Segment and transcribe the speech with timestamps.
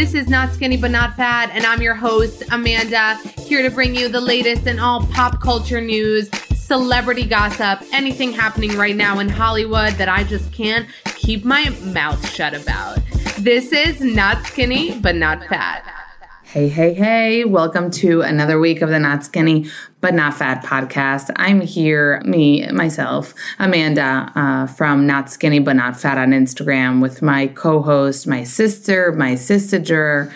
[0.00, 3.94] This is Not Skinny But Not Fat, and I'm your host, Amanda, here to bring
[3.94, 9.28] you the latest in all pop culture news, celebrity gossip, anything happening right now in
[9.28, 13.00] Hollywood that I just can't keep my mouth shut about.
[13.40, 15.84] This is Not Skinny But Not Fat.
[16.44, 19.70] Hey, hey, hey, welcome to another week of the Not Skinny
[20.00, 21.30] But Not Fat podcast.
[21.36, 27.22] I'm here, me, myself, Amanda uh, from Not Skinny But Not Fat on Instagram with
[27.22, 30.32] my co host, my sister, my sister,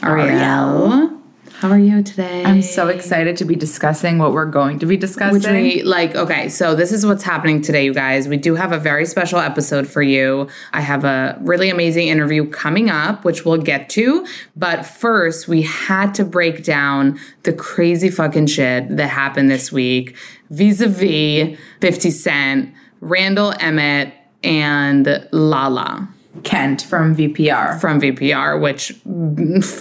[0.00, 1.17] Arielle.
[1.58, 2.44] How are you today?
[2.44, 5.34] I'm so excited to be discussing what we're going to be discussing.
[5.34, 8.28] Which we like, okay, so this is what's happening today, you guys.
[8.28, 10.46] We do have a very special episode for you.
[10.72, 14.24] I have a really amazing interview coming up, which we'll get to.
[14.54, 20.16] But first, we had to break down the crazy fucking shit that happened this week
[20.50, 24.14] vis a vis 50 Cent, Randall Emmett,
[24.44, 26.08] and Lala.
[26.42, 27.80] Kent from VPR.
[27.80, 28.94] From VPR, which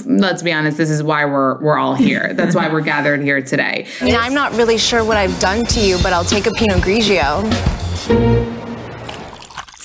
[0.06, 2.34] let's be honest, this is why we're we're all here.
[2.38, 3.88] That's why we're gathered here today.
[4.02, 6.52] I mean, I'm not really sure what I've done to you, but I'll take a
[6.52, 7.44] Pinot Grigio.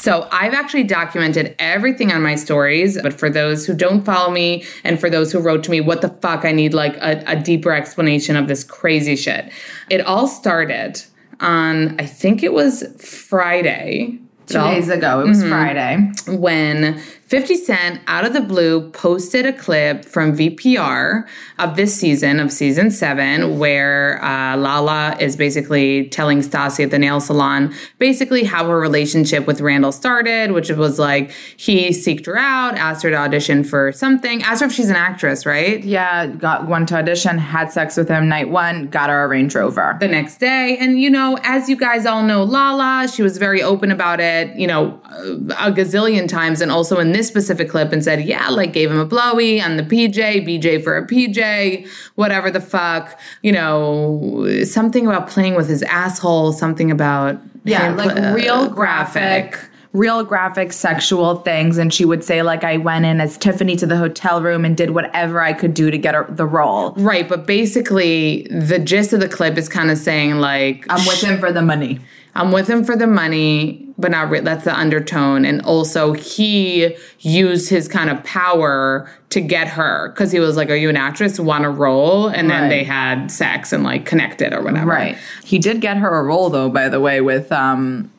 [0.03, 4.65] So I've actually documented everything on my stories, but for those who don't follow me
[4.83, 7.37] and for those who wrote to me, what the fuck, I need like a, a
[7.41, 9.53] deeper explanation of this crazy shit.
[9.91, 11.01] It all started
[11.39, 14.19] on, I think it was Friday.
[14.47, 15.49] Two days ago, it was mm-hmm.
[15.49, 16.13] Friday.
[16.37, 17.01] When
[17.33, 21.27] 50 Cent, out of the blue, posted a clip from VPR
[21.59, 26.99] of this season, of season seven, where uh, Lala is basically telling Stassi at the
[26.99, 32.37] nail salon basically how her relationship with Randall started, which was like he seeked her
[32.37, 35.83] out, asked her to audition for something, asked her if she's an actress, right?
[35.83, 39.55] Yeah, got one to audition, had sex with him night one, got her a Range
[39.55, 39.97] Rover.
[39.99, 40.77] The next day.
[40.79, 44.55] And, you know, as you guys all know, Lala, she was very open about it,
[44.55, 46.61] you know, a gazillion times.
[46.61, 49.61] And also in this this specific clip and said, yeah, like gave him a blowy
[49.61, 55.55] on the PJ, BJ for a PJ, whatever the fuck, you know, something about playing
[55.55, 59.53] with his asshole, something about yeah, like pl- real graphic.
[59.53, 63.77] graphic real graphic sexual things and she would say like i went in as tiffany
[63.77, 66.93] to the hotel room and did whatever i could do to get her, the role
[66.93, 71.23] right but basically the gist of the clip is kind of saying like i'm with
[71.23, 72.01] him for the money
[72.35, 75.45] I'm with him for the money, but not re- that's the undertone.
[75.45, 80.71] And also, he used his kind of power to get her because he was like,
[80.71, 81.41] "Are you an actress?
[81.41, 82.61] Want a role?" And right.
[82.61, 84.91] then they had sex and like connected or whatever.
[84.91, 85.19] Right.
[85.45, 88.12] He did get her a role though, by the way, with um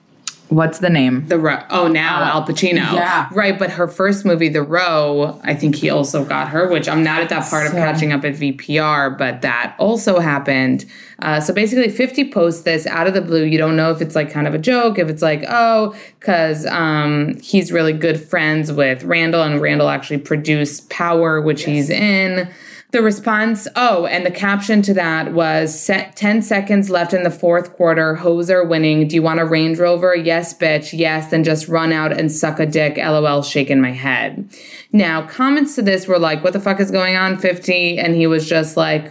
[0.53, 1.27] What's the name?
[1.27, 1.63] The Row.
[1.71, 2.75] Oh, now uh, Al Pacino.
[2.75, 3.27] Yeah.
[3.31, 7.03] Right, but her first movie, The Row, I think he also got her, which I'm
[7.03, 7.73] not at that part so.
[7.73, 10.85] of catching up at VPR, but that also happened.
[11.19, 13.43] Uh, so basically, 50 posts this out of the blue.
[13.43, 16.67] You don't know if it's like kind of a joke, if it's like, oh, because
[16.67, 21.67] um, he's really good friends with Randall, and Randall actually produced Power, which yes.
[21.67, 22.47] he's in.
[22.93, 27.31] The response, oh, and the caption to that was set 10 seconds left in the
[27.31, 28.15] fourth quarter.
[28.15, 29.07] Hoser winning.
[29.07, 30.15] Do you want a Range Rover?
[30.15, 30.95] Yes, bitch.
[30.95, 31.31] Yes.
[31.31, 32.97] Then just run out and suck a dick.
[32.97, 34.47] LOL, shaking my head.
[34.91, 37.97] Now, comments to this were like, what the fuck is going on, 50?
[37.97, 39.07] And he was just like,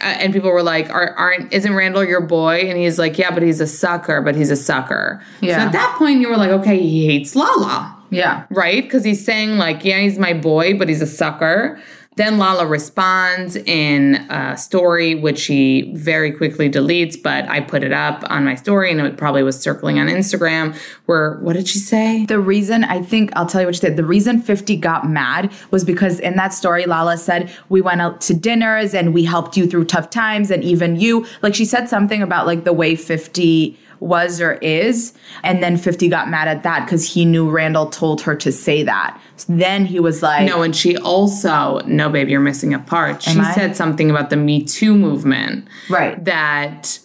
[0.00, 3.32] uh, and people were like, Are, "Aren't isn't Randall your boy?" And he's like, "Yeah,
[3.32, 4.22] but he's a sucker.
[4.22, 5.58] But he's a sucker." Yeah.
[5.58, 8.44] So at that point, you were like, "Okay, he hates Lala." Yeah.
[8.48, 8.82] Right?
[8.82, 11.78] Because he's saying like, "Yeah, he's my boy, but he's a sucker."
[12.16, 17.92] Then Lala responds in a story, which she very quickly deletes, but I put it
[17.92, 20.76] up on my story and it probably was circling on Instagram.
[21.06, 22.26] Where, what did she say?
[22.26, 23.96] The reason, I think, I'll tell you what she did.
[23.96, 28.20] The reason 50 got mad was because in that story, Lala said, We went out
[28.22, 31.26] to dinners and we helped you through tough times and even you.
[31.42, 35.12] Like she said something about like the way 50 was or is.
[35.42, 38.82] And then 50 got mad at that because he knew Randall told her to say
[38.82, 39.20] that.
[39.36, 43.22] So then he was like, No, and she also, no, babe, you're missing a part.
[43.22, 43.54] She I?
[43.54, 45.68] said something about the Me Too movement.
[45.88, 46.22] Right.
[46.24, 46.98] That,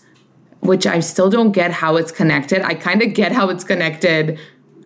[0.61, 2.61] which I still don't get how it's connected.
[2.61, 4.39] I kind of get how it's connected.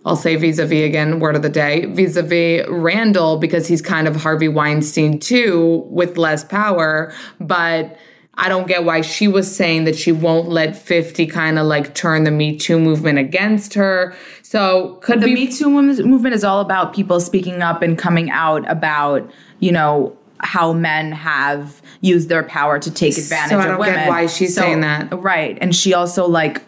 [0.06, 3.68] I'll say vis a vis again, word of the day, vis a vis Randall, because
[3.68, 7.14] he's kind of Harvey Weinstein too, with less power.
[7.40, 7.98] But
[8.42, 11.94] I don't get why she was saying that she won't let 50 kind of like
[11.94, 14.16] turn the Me Too movement against her.
[14.44, 18.32] So could the be Me Too movement is all about people speaking up and coming
[18.32, 23.64] out about, you know, how men have used their power to take advantage so I
[23.64, 24.08] of don't get women.
[24.08, 25.12] why she's saying that.
[25.22, 25.58] Right.
[25.60, 26.64] And she also like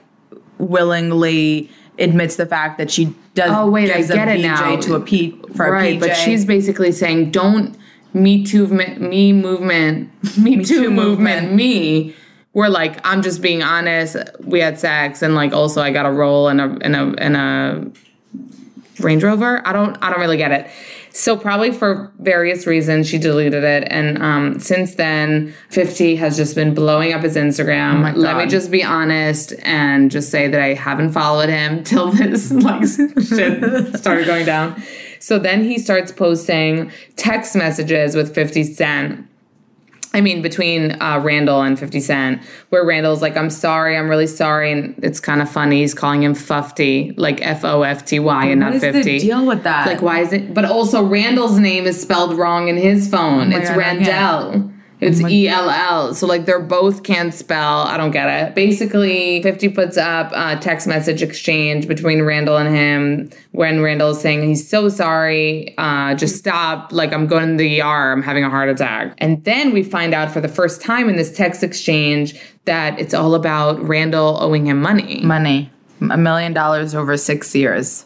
[0.58, 4.76] willingly admits the fact that she does Oh wait, I get a it BJ now.
[4.78, 6.00] to a P for right, a PJ.
[6.00, 7.78] but she's basically saying, "Don't
[8.13, 11.54] me too, me movement, me, too, Too movement, movement.
[11.54, 12.16] me."
[12.54, 14.18] We're like, I'm just being honest.
[14.44, 17.36] We had sex, and like, also, I got a role in a in a in
[17.36, 17.92] a
[19.00, 19.66] Range Rover.
[19.66, 20.69] I don't I don't really get it.
[21.13, 26.56] So probably for various reasons she deleted it, and um, since then, Fifty has just
[26.56, 28.16] been blowing up his Instagram.
[28.16, 32.52] Let me just be honest and just say that I haven't followed him till this
[32.52, 34.81] like shit started going down.
[35.22, 39.28] So then he starts posting text messages with Fifty Cent.
[40.14, 44.28] I mean, between uh, Randall and 50 Cent, where Randall's like, I'm sorry, I'm really
[44.28, 44.70] sorry.
[44.70, 45.80] And it's kind of funny.
[45.80, 49.02] He's calling him Fofty, like F O F T Y and not What is 50.
[49.04, 49.88] the deal with that?
[49.88, 50.54] Like, why is it?
[50.54, 53.54] But also, Randall's name is spelled wrong in his phone.
[53.54, 53.78] it's God.
[53.78, 54.72] Randell.
[55.01, 56.13] It's E L L.
[56.13, 57.80] So, like, they're both can't spell.
[57.80, 58.53] I don't get it.
[58.53, 64.21] Basically, 50 puts up a text message exchange between Randall and him when Randall is
[64.21, 65.75] saying he's so sorry.
[65.80, 66.92] Uh, just stop.
[66.92, 68.12] Like, I'm going to the ER.
[68.12, 69.15] I'm having a heart attack.
[69.18, 73.15] And then we find out for the first time in this text exchange that it's
[73.15, 75.21] all about Randall owing him money.
[75.21, 75.71] money.
[76.12, 78.06] A million dollars over six years.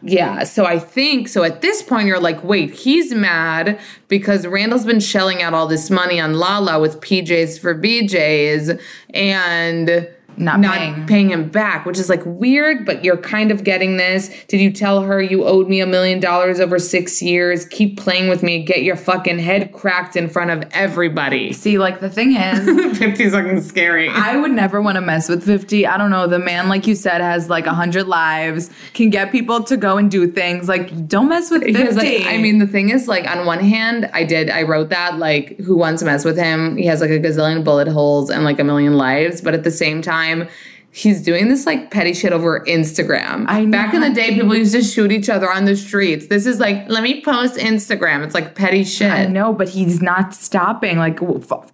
[0.00, 4.84] Yeah, so I think so at this point you're like, wait, he's mad because Randall's
[4.84, 8.80] been shelling out all this money on Lala with PJs for BJs
[9.12, 10.60] and Not
[11.06, 11.30] paying.
[11.30, 14.30] him back, which is like weird, but you're kind of getting this.
[14.46, 17.64] Did you tell her you owed me a million dollars over six years?
[17.66, 21.52] Keep playing with me, get your fucking head cracked in front of everybody.
[21.52, 22.58] See, like the thing is,
[22.98, 24.08] 50's fucking scary.
[24.08, 25.86] I would never want to mess with 50.
[25.86, 26.26] I don't know.
[26.26, 29.96] The man, like you said, has like a 100 lives, can get people to go
[29.96, 30.68] and do things.
[30.68, 31.72] Like, don't mess with 50.
[31.72, 34.90] Because like, I mean, the thing is, like, on one hand, I did, I wrote
[34.90, 36.76] that, like, who wants to mess with him?
[36.76, 39.40] He has like a gazillion bullet holes and like a million lives.
[39.40, 40.27] But at the same time,
[40.90, 43.44] he's doing this like petty shit over Instagram.
[43.46, 43.70] I know.
[43.70, 46.26] Back in the day, people used to shoot each other on the streets.
[46.26, 48.24] This is like, let me post Instagram.
[48.24, 49.10] It's like petty shit.
[49.10, 50.98] I know, but he's not stopping.
[50.98, 51.20] Like,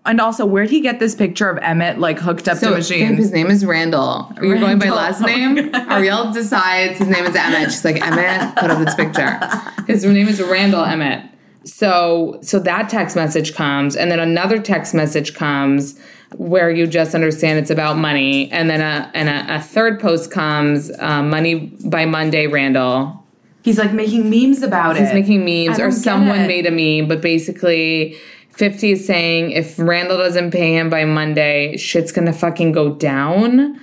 [0.05, 3.19] and also, where'd he get this picture of Emmett like hooked up to So machines?
[3.19, 4.33] his name is Randall.
[4.37, 5.57] Are you going by last oh name?
[5.73, 7.71] Arielle decides his name is Emmett.
[7.71, 9.39] She's like, Emmett, put up this picture.
[9.87, 11.31] His name is Randall Emmett.
[11.65, 15.99] So so that text message comes, and then another text message comes
[16.37, 20.31] where you just understand it's about money, and then a and a, a third post
[20.31, 21.55] comes, uh, money
[21.85, 23.25] by Monday, Randall.
[23.63, 25.01] He's like making memes about it.
[25.01, 26.49] He's making memes, or someone it.
[26.49, 28.17] made a meme, but basically.
[28.51, 33.81] 50 is saying if Randall doesn't pay him by Monday, shit's gonna fucking go down.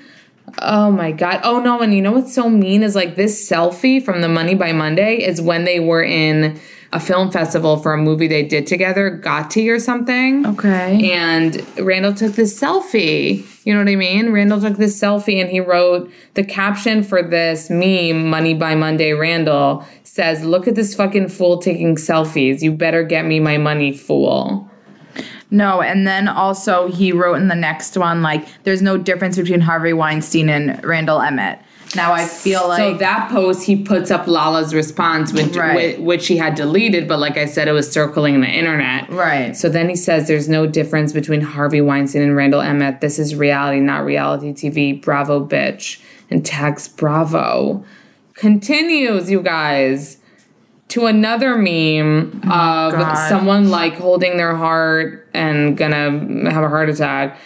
[0.60, 1.42] Oh my god.
[1.44, 4.56] Oh no, and you know what's so mean is like this selfie from the Money
[4.56, 6.60] by Monday is when they were in
[6.94, 10.46] a film festival for a movie they did together, Gotti or something.
[10.46, 11.12] Okay.
[11.12, 13.46] And Randall took this selfie.
[13.66, 14.34] You know what I mean?
[14.34, 19.14] Randall took this selfie and he wrote the caption for this meme, Money by Monday
[19.14, 22.62] Randall, says, Look at this fucking fool taking selfies.
[22.62, 24.70] You better get me my money, fool.
[25.50, 29.60] No, and then also he wrote in the next one like there's no difference between
[29.62, 31.60] Harvey Weinstein and Randall Emmett.
[31.96, 36.02] Now I feel like so that post he puts up Lala's response, which, Right.
[36.02, 39.10] which he had deleted, but like I said, it was circling the internet.
[39.10, 39.56] Right.
[39.56, 43.02] So then he says there's no difference between Harvey Weinstein and Randall Emmett.
[43.02, 45.02] This is reality, not reality TV.
[45.02, 47.84] Bravo, bitch, and tags Bravo.
[48.36, 50.18] Continues, you guys,
[50.88, 53.30] to another meme oh of God.
[53.30, 57.38] someone like holding their heart and gonna have a heart attack.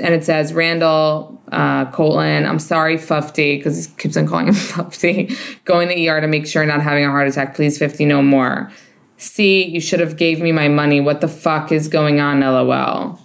[0.00, 4.54] And it says, Randall, uh, colon, I'm sorry, Fofty, because he keeps on calling him
[4.54, 7.54] Fofty, going to ER to make sure not having a heart attack.
[7.54, 8.72] Please, 50, no more.
[9.18, 11.00] C, you should have gave me my money.
[11.00, 13.20] What the fuck is going on, lol.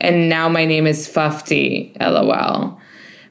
[0.00, 2.80] And now my name is Fofty, lol.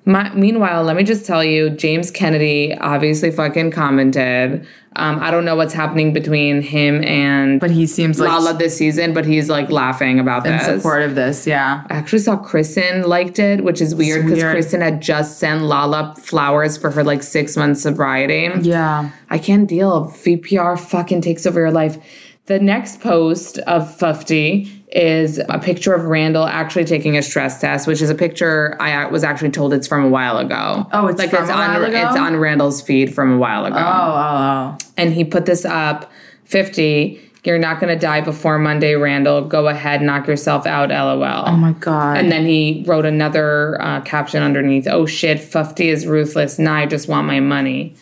[0.03, 4.65] My, meanwhile, let me just tell you, James Kennedy obviously fucking commented.
[4.95, 8.75] Um, I don't know what's happening between him and But he seems like Lala this
[8.75, 10.65] season, but he's like laughing about in this.
[10.65, 11.47] support of this.
[11.47, 11.85] Yeah.
[11.89, 14.43] I actually saw Kristen liked it, which is weird because.
[14.43, 18.49] Kristen had just sent Lala flowers for her like six month sobriety.
[18.61, 19.11] Yeah.
[19.29, 20.07] I can't deal.
[20.07, 21.97] VPR fucking takes over your life.
[22.47, 27.87] The next post of 50 is a picture of Randall actually taking a stress test,
[27.87, 30.87] which is a picture I was actually told it's from a while ago.
[30.91, 32.07] Oh, it's from a on ago?
[32.07, 33.77] it's on Randall's feed from a while ago.
[33.77, 34.77] Oh, oh, oh.
[34.97, 36.11] And he put this up
[36.45, 37.29] 50.
[37.43, 39.41] You're not going to die before Monday, Randall.
[39.41, 41.23] Go ahead, knock yourself out, lol.
[41.23, 42.17] Oh my god.
[42.17, 44.87] And then he wrote another uh, caption underneath.
[44.87, 46.59] Oh shit, 50 is ruthless.
[46.59, 47.95] Nah, I just want my money.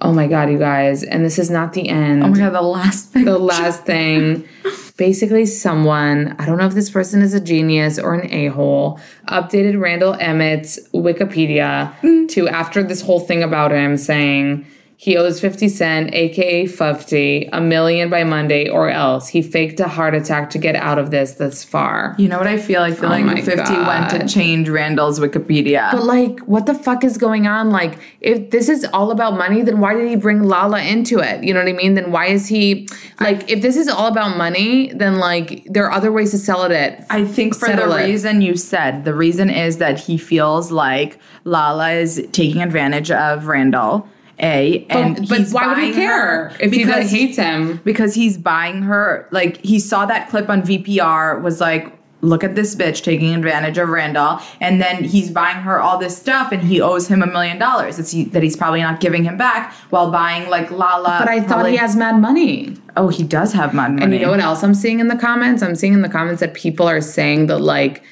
[0.00, 1.02] Oh my god, you guys.
[1.02, 2.22] And this is not the end.
[2.22, 3.24] oh my god, the last thing.
[3.24, 4.46] the last thing.
[4.98, 9.00] Basically, someone, I don't know if this person is a genius or an a hole,
[9.28, 12.28] updated Randall Emmett's Wikipedia mm.
[12.30, 14.66] to after this whole thing about him saying
[15.00, 19.86] he owes 50 Cent, aka 50, a million by Monday, or else he faked a
[19.86, 22.16] heart attack to get out of this this far.
[22.18, 22.82] You know what I feel?
[22.82, 25.92] I feel Oh like 50 went to change Randall's Wikipedia.
[25.92, 27.70] But like, what the fuck is going on?
[27.70, 31.44] Like, if this is all about money, then why did he bring Lala into it?
[31.44, 31.94] You know what I mean?
[31.94, 32.88] Then why is he
[33.20, 33.48] like?
[33.48, 36.72] If this is all about money, then like there are other ways to sell it.
[36.72, 38.04] At I think for the it.
[38.04, 43.46] reason you said, the reason is that he feels like Lala is taking advantage of
[43.46, 44.08] Randall.
[44.40, 47.80] A and but he's why would he care her if he because hates him?
[47.84, 52.56] because he's buying her like he saw that clip on VPR was like look at
[52.56, 56.62] this bitch taking advantage of Randall and then he's buying her all this stuff and
[56.62, 59.72] he owes him a million dollars it's he, that he's probably not giving him back
[59.90, 62.74] while buying like Lala But I thought probably- he has mad money.
[62.96, 65.16] oh he does have mad money And you know what else I'm seeing in the
[65.16, 65.62] comments?
[65.62, 68.02] I'm seeing in the comments that people are saying that like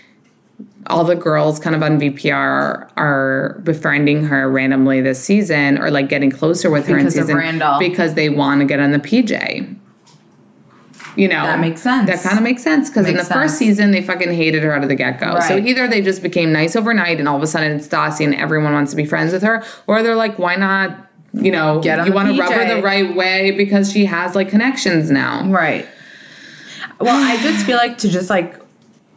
[0.88, 6.08] all the girls kind of on VPR are befriending her randomly this season or like
[6.08, 7.78] getting closer with her in Because of season Randall.
[7.78, 9.76] because they want to get on the PJ.
[11.16, 12.10] You know, That makes sense.
[12.10, 14.74] That kind of makes sense because in the Makes first season they fucking hated her
[14.74, 15.40] out of the get go.
[15.40, 18.34] So either they just became nice overnight and all of a sudden it's Stassi and
[18.34, 20.94] everyone wants to be friends with her, or they're like, why not?
[21.32, 25.10] You know, you want to rub her the right way because she has like connections
[25.10, 25.46] now.
[25.50, 25.86] Right.
[27.00, 28.54] Well, I just feel like to just like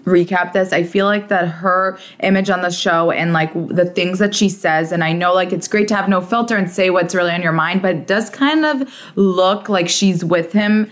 [0.06, 4.20] recap this, I feel like that her image on the show and like the things
[4.20, 6.90] that she says, and I know like it's great to have no filter and say
[6.90, 10.90] what's really on your mind, but it does kind of look like she's with him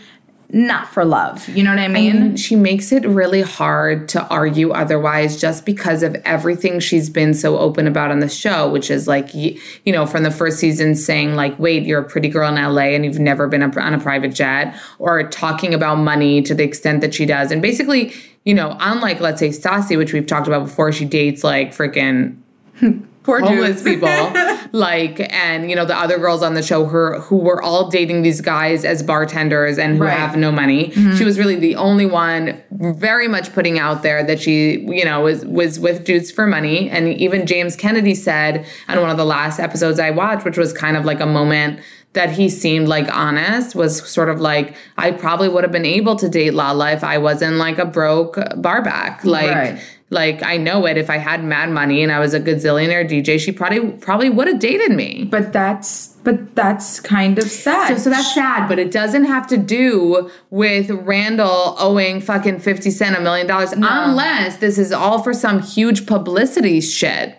[0.50, 1.50] not for love.
[1.50, 2.16] You know what I mean?
[2.16, 7.34] And she makes it really hard to argue otherwise just because of everything she's been
[7.34, 10.96] so open about on the show, which is like, you know, from the first season
[10.96, 14.00] saying, like, wait, you're a pretty girl in LA and you've never been on a
[14.00, 17.52] private jet, or talking about money to the extent that she does.
[17.52, 18.14] And basically,
[18.48, 22.38] you know, unlike, let's say, Stassi, which we've talked about before, she dates like freaking
[23.24, 24.08] Poor homeless people.
[24.74, 28.22] Like and you know the other girls on the show her who were all dating
[28.22, 30.18] these guys as bartenders and who Right.
[30.18, 30.90] have no money.
[30.90, 31.16] Mm-hmm.
[31.16, 35.22] She was really the only one very much putting out there that she you know
[35.22, 36.90] was was with dudes for money.
[36.90, 40.74] And even james kennedy said on one of the last episodes i watched which was
[40.74, 41.80] kind of like a moment
[42.18, 46.16] that he seemed like honest was sort of like I probably would have been able
[46.18, 49.80] to date Lala if I wasn't like a broke barback like Right.
[50.10, 53.40] like I know it if I had mad money and I was a gazillionaire DJ,
[53.40, 55.28] she probably probably would have dated me.
[55.30, 57.88] but that's but that's kind of sad.
[57.90, 62.92] So, so that's sad, but it doesn't have to do with Randall owing fucking 50
[62.92, 67.38] Cent a million dollars unless this is all for some huge publicity shit.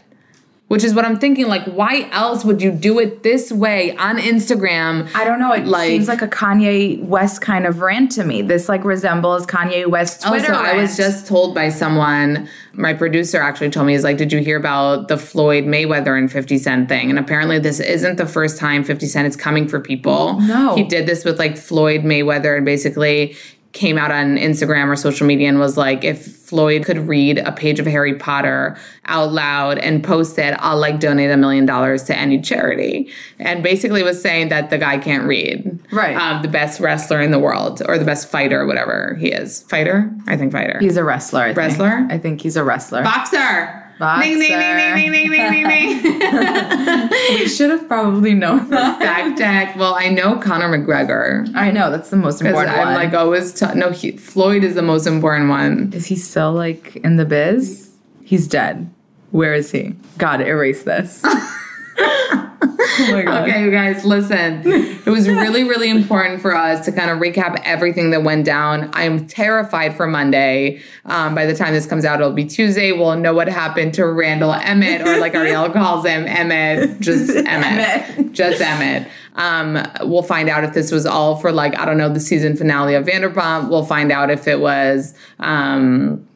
[0.68, 1.48] Which is what I'm thinking.
[1.48, 5.08] Like, why else would you do it this way on Instagram?
[5.14, 5.52] I don't know.
[5.52, 8.42] It Like- seems like a Kanye West kind of rant to me.
[8.42, 12.92] This like resembles Kanye West's oh, Twitter Also, I was just told by someone, my
[12.92, 16.58] producer actually told me, is like, did you hear about the Floyd Mayweather and 50
[16.58, 17.08] Cent thing?
[17.08, 20.38] And apparently, this isn't the first time 50 Cent is coming for people.
[20.40, 20.74] No.
[20.74, 23.36] He did this with like Floyd Mayweather and basically
[23.78, 27.52] came out on Instagram or social media and was like, if Floyd could read a
[27.52, 32.02] page of Harry Potter out loud and post it, I'll like donate a million dollars
[32.04, 33.08] to any charity.
[33.38, 35.78] And basically was saying that the guy can't read.
[35.92, 36.16] Right.
[36.16, 39.62] Um, the best wrestler in the world or the best fighter, whatever he is.
[39.62, 40.12] Fighter?
[40.26, 40.78] I think fighter.
[40.80, 41.42] He's a wrestler.
[41.42, 41.58] I think.
[41.58, 42.06] Wrestler?
[42.10, 43.04] I think he's a wrestler.
[43.04, 44.28] boxer boxer.
[44.28, 47.08] Ding, ding, ding, ding, ding, ding, ding, ding.
[47.38, 48.98] we should have probably known that.
[49.38, 49.76] Back.
[49.76, 51.54] Well, I know Conor McGregor.
[51.54, 52.94] I know that's the most important I'm one.
[52.94, 53.52] like always.
[53.52, 55.92] T- no, he, Floyd is the most important one.
[55.92, 57.90] Is he still like in the biz?
[58.24, 58.90] He's dead.
[59.30, 59.94] Where is he?
[60.16, 61.24] God, erase this.
[61.98, 63.48] God.
[63.48, 64.62] Okay, you guys, listen.
[64.64, 68.90] It was really, really important for us to kind of recap everything that went down.
[68.92, 70.80] I'm terrified for Monday.
[71.04, 72.92] Um, by the time this comes out, it'll be Tuesday.
[72.92, 78.32] We'll know what happened to Randall Emmett, or like Arielle calls him, Emmett, just Emmett,
[78.32, 79.08] just Emmett.
[79.34, 82.56] Um, we'll find out if this was all for like I don't know the season
[82.56, 83.70] finale of Vanderpump.
[83.70, 85.14] We'll find out if it was.
[85.38, 86.27] Um,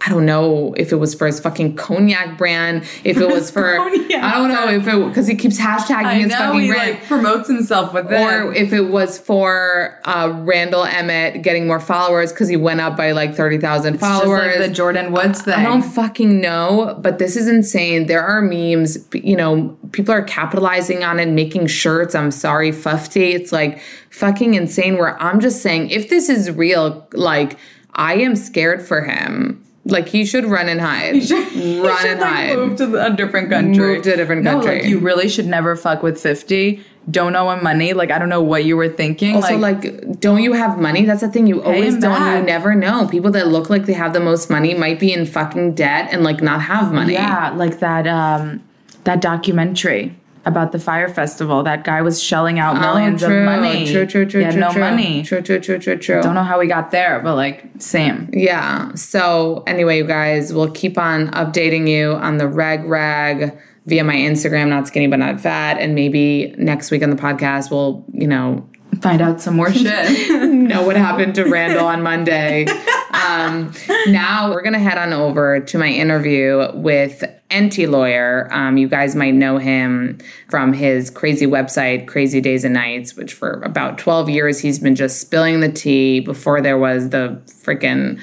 [0.00, 3.76] I don't know if it was for his fucking cognac brand, if it was for
[3.76, 6.68] Cognac I don't know if it because he keeps hashtagging I his know fucking he
[6.68, 6.90] brand.
[6.92, 8.62] like promotes himself with or it.
[8.62, 13.10] if it was for uh, Randall Emmett getting more followers because he went up by
[13.10, 14.56] like thirty thousand Just like followers.
[14.58, 15.54] the Jordyn Woods thing.
[15.54, 18.06] I don't fucking know, but this is insane.
[18.06, 22.14] There are memes, you know, people are capitalizing on it, making shirts.
[22.14, 23.32] I'm sorry, Fofty.
[23.34, 24.96] It's like fucking insane.
[24.96, 27.58] Where I'm just saying, if this is real, like,
[27.94, 29.64] I am scared for him.
[29.88, 31.16] Like, he should run and hide.
[31.16, 31.38] You should-
[31.82, 32.56] run should, and like, hide.
[32.58, 33.94] Move to a different country.
[33.94, 34.80] Move to a different No, country.
[34.80, 36.82] like you really should never fuck with fifty.
[37.10, 37.94] Don't owe him money.
[37.94, 39.36] Like I don't know what you were thinking.
[39.36, 41.06] Also, like, don't you have money?
[41.06, 41.46] That's the thing.
[41.46, 42.12] You always don't.
[42.12, 42.40] back.
[42.40, 43.08] You never know.
[43.08, 46.22] People that look like they have the most money might be in fucking debt and
[46.22, 47.14] like not have money.
[47.14, 48.62] yeah, like that um
[49.04, 50.14] that documentary
[50.48, 51.62] about the Fyre Festival.
[51.62, 53.86] That guy was shelling out oh, millions oh, of money.
[53.86, 54.80] True, true, true, He had true, no true.
[54.80, 55.22] money.
[55.22, 56.22] True, true, true, true, true.
[56.22, 58.30] Don't know how we got there, but like same.
[58.32, 58.92] Yeah.
[58.94, 64.16] So anyway, you guys, we'll keep on updating you on the reg rag via my
[64.16, 68.26] Instagram, not skinny but not fat, and maybe next week on the podcast we'll, you
[68.26, 68.66] know,
[69.00, 70.30] Find out some more shit.
[70.42, 72.66] know what happened to Randall on Monday.
[73.12, 73.72] Um,
[74.08, 78.48] now we're gonna head on over to my interview with Enty Lawyer.
[78.52, 83.32] Um, you guys might know him from his crazy website, Crazy Days and Nights, which
[83.32, 88.20] for about 12 years he's been just spilling the tea before there was the freaking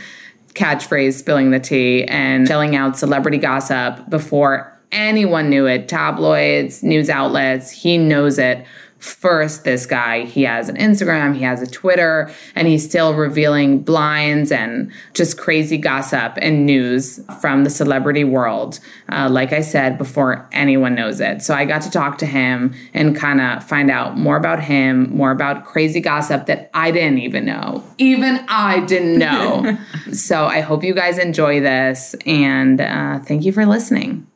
[0.54, 5.88] catchphrase spilling the tea and shelling out celebrity gossip before anyone knew it.
[5.88, 8.66] Tabloids, news outlets, he knows it
[9.00, 13.80] first this guy he has an instagram he has a twitter and he's still revealing
[13.80, 18.80] blinds and just crazy gossip and news from the celebrity world.
[19.12, 21.42] Uh, like i said before anyone knows it.
[21.42, 25.16] So i got to talk to him and kind of find out more about him
[25.16, 27.84] more about crazy gossip that i didn't even know.
[27.98, 29.78] Even i didn't know.
[30.12, 34.28] So i hope you guys enjoy this and uh, thank you for listening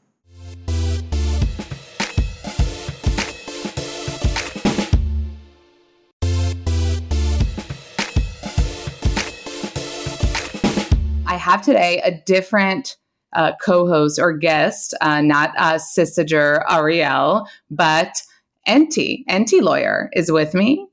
[11.50, 12.98] have today a different
[13.33, 18.22] uh, co-host or guest, uh, not uh, Sistager Arielle, but
[18.68, 19.24] Enty.
[19.27, 20.88] Enty Lawyer is with me.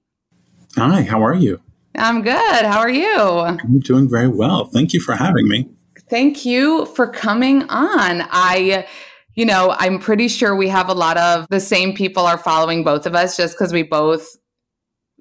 [0.77, 1.61] Hi, how are you?
[1.97, 2.65] I'm good.
[2.65, 3.19] How are you?
[3.19, 4.67] I'm doing very well.
[4.67, 5.69] Thank you for having me.
[6.09, 8.23] Thank you for coming on.
[8.31, 8.87] I,
[9.35, 12.85] you know, I'm pretty sure we have a lot of the same people are following
[12.85, 14.37] both of us just because we both,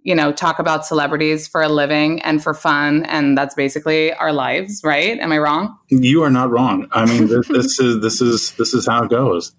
[0.05, 3.03] you know, talk about celebrities for a living and for fun.
[3.05, 5.17] And that's basically our lives, right?
[5.19, 5.75] Am I wrong?
[5.89, 6.87] You are not wrong.
[6.91, 9.51] I mean, this, this is this is this is how it goes.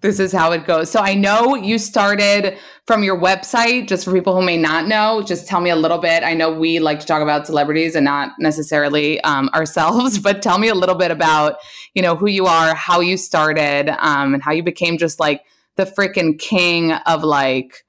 [0.00, 0.90] This is how it goes.
[0.90, 5.22] So I know you started from your website, just for people who may not know,
[5.22, 6.22] just tell me a little bit.
[6.22, 10.58] I know we like to talk about celebrities and not necessarily um, ourselves, but tell
[10.58, 11.56] me a little bit about,
[11.94, 15.42] you know, who you are, how you started, um, and how you became just like
[15.76, 17.85] the freaking king of like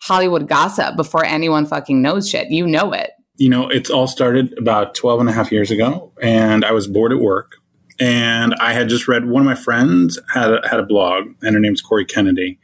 [0.00, 2.50] Hollywood gossip before anyone fucking knows shit.
[2.50, 3.10] You know it.
[3.36, 6.88] You know, it's all started about 12 and a half years ago, and I was
[6.88, 7.52] bored at work.
[8.00, 11.54] And I had just read one of my friends had a, had a blog, and
[11.54, 12.58] her name's Cory Kennedy.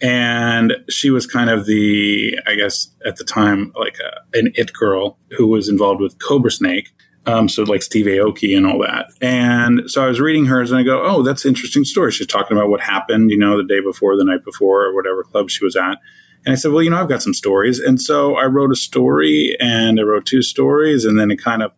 [0.00, 4.72] And she was kind of the, I guess, at the time, like a, an it
[4.72, 6.90] girl who was involved with Cobra Snake.
[7.26, 9.10] Um, so like Steve Aoki and all that.
[9.20, 12.10] And so I was reading hers and I go, oh, that's an interesting story.
[12.10, 15.24] She's talking about what happened, you know, the day before, the night before, or whatever
[15.24, 15.98] club she was at.
[16.44, 17.78] And I said, well, you know, I've got some stories.
[17.78, 21.04] And so I wrote a story and I wrote two stories.
[21.04, 21.72] And then it kind of,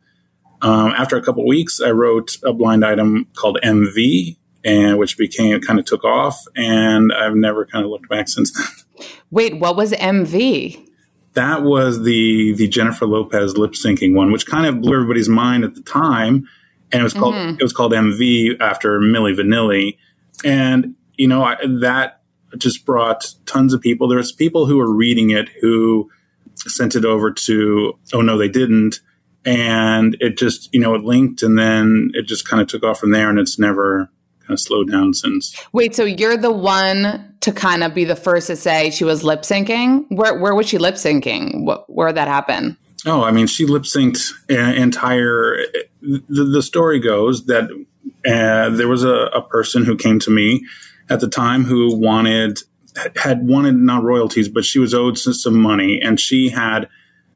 [0.63, 5.61] um, after a couple weeks, I wrote a blind item called MV, and which became
[5.61, 6.39] kind of took off.
[6.55, 9.07] And I've never kind of looked back since then.
[9.31, 10.87] Wait, what was MV?
[11.35, 15.65] That was the the Jennifer Lopez lip syncing one, which kind of blew everybody's mind
[15.65, 16.49] at the time.
[16.93, 19.97] And it was called it was called MV after Milli Vanilli,
[20.45, 22.20] and you know I, that
[22.59, 24.09] just brought tons of people.
[24.09, 26.11] There's people who were reading it who
[26.57, 29.01] sent it over to oh no they didn't,
[29.45, 33.01] and it just you know it linked and then it just kind of took off
[33.01, 34.11] from there, and it's never
[34.41, 35.55] kind of slowed down since.
[35.73, 39.25] Wait, so you're the one to kind of be the first to say she was
[39.25, 40.07] lip syncing?
[40.11, 41.65] Where where was she lip syncing?
[41.65, 42.77] What where did that happen?
[43.07, 45.57] Oh, I mean, she lip synced an entire.
[46.03, 47.71] The, the story goes that
[48.27, 50.67] uh, there was a, a person who came to me
[51.11, 52.59] at the time who wanted
[53.17, 56.89] had wanted not royalties, but she was owed some money, and she had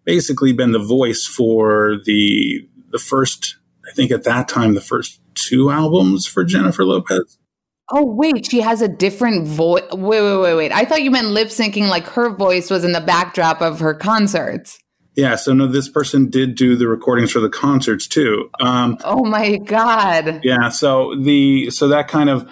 [0.05, 3.57] basically been the voice for the the first,
[3.87, 7.39] I think at that time, the first two albums for Jennifer Lopez.
[7.91, 9.83] Oh wait, she has a different voice.
[9.93, 10.73] Wait, wait, wait, wait.
[10.73, 13.95] I thought you meant lip syncing, like her voice was in the backdrop of her
[13.95, 14.79] concerts.
[15.17, 18.51] Yeah, so no, this person did do the recordings for the concerts too.
[18.59, 20.41] Um, oh my god!
[20.43, 22.49] Yeah, so the so that kind of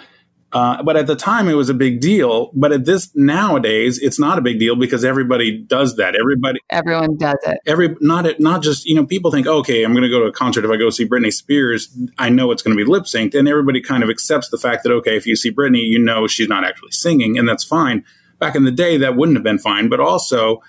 [0.53, 2.51] uh, but at the time, it was a big deal.
[2.53, 6.15] But at this nowadays, it's not a big deal because everybody does that.
[6.15, 7.57] Everybody, everyone does it.
[7.65, 10.31] Every not not just you know people think okay, I'm going to go to a
[10.31, 13.33] concert if I go see Britney Spears, I know it's going to be lip synced,
[13.33, 16.27] and everybody kind of accepts the fact that okay, if you see Britney, you know
[16.27, 18.05] she's not actually singing, and that's fine.
[18.37, 19.89] Back in the day, that wouldn't have been fine.
[19.89, 20.61] But also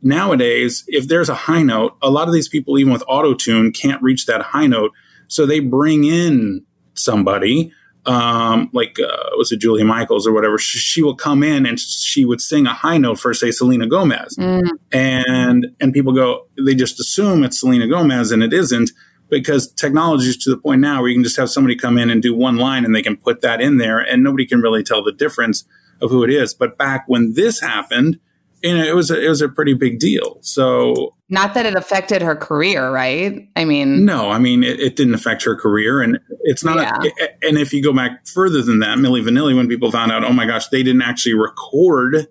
[0.00, 3.70] nowadays, if there's a high note, a lot of these people, even with auto tune,
[3.70, 4.92] can't reach that high note,
[5.28, 7.70] so they bring in somebody
[8.06, 11.78] um, like uh, was it Julia Michaels or whatever, she, she, will come in and
[11.78, 14.68] she would sing a high note for say Selena Gomez, mm.
[14.92, 18.90] and and people go they just assume it's Selena Gomez and it isn't
[19.28, 22.10] because technology is to the point now where you can just have somebody come in
[22.10, 24.84] and do one line and they can put that in there and nobody can really
[24.84, 25.64] tell the difference
[26.00, 26.54] of who it is.
[26.54, 28.20] But back when this happened,
[28.66, 30.38] you know, it was a, it was a pretty big deal.
[30.40, 33.48] So not that it affected her career, right?
[33.54, 36.78] I mean, no, I mean it, it didn't affect her career, and it's not.
[36.78, 37.10] Yeah.
[37.20, 40.24] A, and if you go back further than that, Milli Vanilli, when people found out,
[40.24, 42.26] oh my gosh, they didn't actually record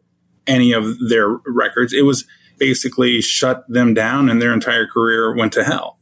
[0.45, 2.25] any of their records, it was
[2.57, 5.94] basically shut them down, and their entire career went to hell.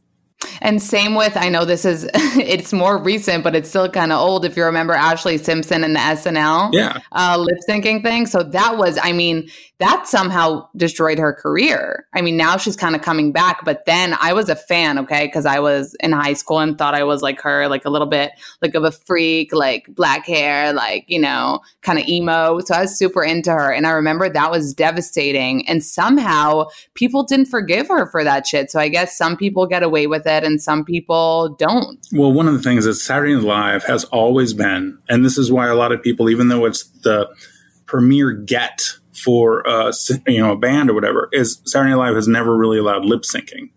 [0.60, 4.20] And same with, I know this is, it's more recent, but it's still kind of
[4.20, 4.44] old.
[4.44, 6.98] If you remember Ashlee Simpson and the SNL yeah.
[7.12, 8.26] uh, lip syncing thing.
[8.26, 12.06] So that was, I mean, that somehow destroyed her career.
[12.14, 15.26] I mean, now she's kind of coming back, but then I was a fan, okay,
[15.26, 18.06] because I was in high school and thought I was like her, like a little
[18.06, 22.60] bit like of a freak, like black hair, like, you know, kind of emo.
[22.60, 23.72] So I was super into her.
[23.72, 25.68] And I remember that was devastating.
[25.68, 28.70] And somehow people didn't forgive her for that shit.
[28.70, 32.04] So I guess some people get away with it and some people don't.
[32.12, 35.52] Well, one of the things that Saturday Night Live has always been, and this is
[35.52, 37.28] why a lot of people, even though it's the
[37.86, 39.92] premier get for uh,
[40.26, 43.22] you know a band or whatever is Saturday Night Live has never really allowed lip
[43.22, 43.70] syncing.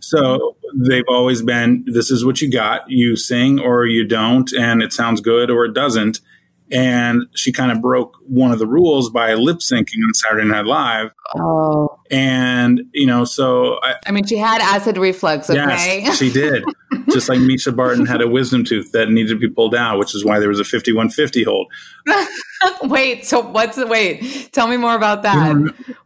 [0.00, 4.82] So they've always been this is what you got, you sing or you don't, and
[4.82, 6.20] it sounds good or it doesn't.
[6.70, 10.66] And she kind of broke one of the rules by lip syncing on Saturday Night
[10.66, 11.10] Live.
[11.34, 11.98] Oh.
[12.10, 13.78] And, you know, so.
[13.82, 16.02] I, I mean, she had acid reflux, okay?
[16.02, 16.64] Yes, she did.
[17.10, 20.14] Just like Mischa Barton had a wisdom tooth that needed to be pulled out, which
[20.14, 21.72] is why there was a 5150 hold.
[22.82, 24.50] wait, so what's the wait?
[24.52, 25.56] Tell me more about that.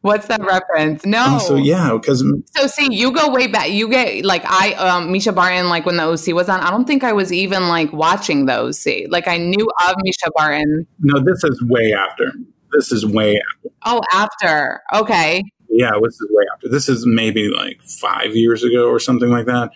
[0.03, 1.05] What's that reference?
[1.05, 1.25] No.
[1.27, 2.25] Oh, so yeah, because
[2.57, 3.71] so see, you go way back.
[3.71, 6.61] You get like I um Mischa Barton, like when the OC was on.
[6.61, 9.11] I don't think I was even like watching the OC.
[9.11, 10.87] Like I knew of Mischa Barton.
[11.01, 12.33] No, this is way after.
[12.73, 13.71] This is way after.
[13.85, 14.81] Oh, after.
[14.95, 15.43] Okay.
[15.69, 16.69] Yeah, this is way after.
[16.69, 19.71] This is maybe like five years ago or something like that.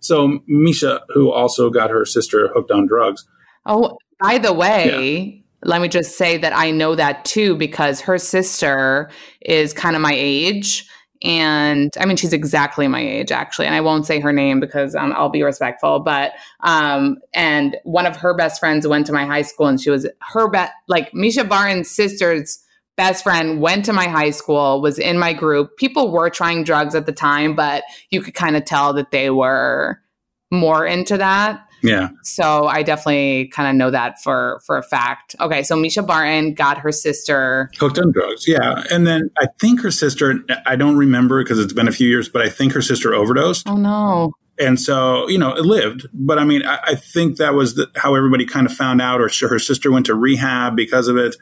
[0.00, 3.24] So Mischa, who also got her sister hooked on drugs.
[3.66, 5.34] Oh, by the way.
[5.34, 9.10] Yeah let me just say that I know that too because her sister
[9.42, 10.88] is kind of my age.
[11.22, 13.66] And I mean, she's exactly my age, actually.
[13.66, 16.00] And I won't say her name because um, I'll be respectful.
[16.00, 19.90] But, um, and one of her best friends went to my high school and she
[19.90, 22.64] was her best, like Mischa Barton's sister's
[23.00, 25.78] best friend went to my high school, was in my group.
[25.78, 29.30] People were trying drugs at the time, but you could kind of tell that they
[29.30, 29.98] were
[30.50, 31.66] more into that.
[31.82, 32.10] Yeah.
[32.24, 35.34] So I definitely kind of know that for for a fact.
[35.40, 38.46] Okay, so Mischa Barton got her sister hooked on drugs.
[38.46, 40.44] Yeah, and then I think her sister.
[40.66, 43.66] I don't remember because it's been a few years, but I think her sister overdosed.
[43.66, 44.34] Oh no.
[44.58, 46.06] And so, you know, it lived.
[46.12, 49.22] But I mean, I, I think that was the, how everybody kind of found out,
[49.22, 51.34] or her sister went to rehab because of it.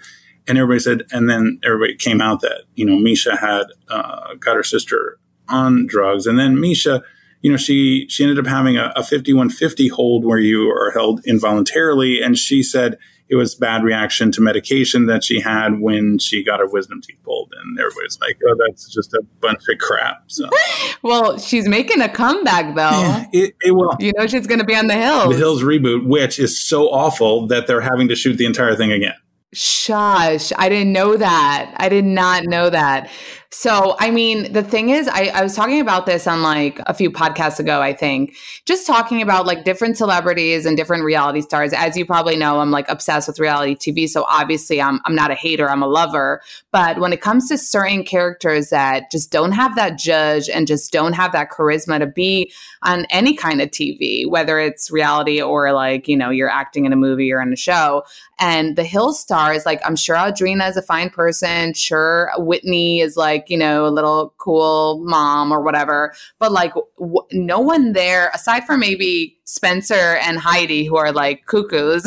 [0.48, 4.56] And everybody said, and then everybody came out that, you know, Mischa had uh, got
[4.56, 6.26] her sister on drugs.
[6.26, 7.02] And then Mischa,
[7.42, 11.24] you know, she she ended up having a, a 5150 hold where you are held
[11.24, 16.42] involuntarily, and she said it was bad reaction to medication that she had when she
[16.42, 20.24] got her wisdom teeth pulled, and everybody's like, "Oh, that's just a bunch of crap."
[20.26, 20.48] So,
[21.02, 22.90] well, she's making a comeback though.
[22.90, 23.94] Yeah, it, it will.
[24.00, 25.30] You know, she's going to be on the Hills.
[25.30, 28.92] The Hills reboot, which is so awful that they're having to shoot the entire thing
[28.92, 29.14] again.
[29.54, 30.52] Shush!
[30.58, 31.74] I didn't know that.
[31.78, 33.10] I did not know that.
[33.50, 36.92] So, I mean, the thing is, I, I was talking about this on like a
[36.92, 41.72] few podcasts ago, I think, just talking about like different celebrities and different reality stars.
[41.72, 44.06] As you probably know, I'm like obsessed with reality TV.
[44.06, 46.42] So obviously I'm I'm not a hater, I'm a lover.
[46.72, 50.92] But when it comes to certain characters that just don't have that judge and just
[50.92, 55.72] don't have that charisma to be on any kind of TV, whether it's reality or
[55.72, 58.04] like, you know, you're acting in a movie or in a show.
[58.38, 61.72] And the Hill stars, like I'm sure Audrina is a fine person.
[61.72, 66.12] Sure, Whitney is like, you know, a little cool mom or whatever.
[66.38, 71.46] But like, w- no one there, aside from maybe Spencer and Heidi, who are like
[71.46, 72.04] cuckoos,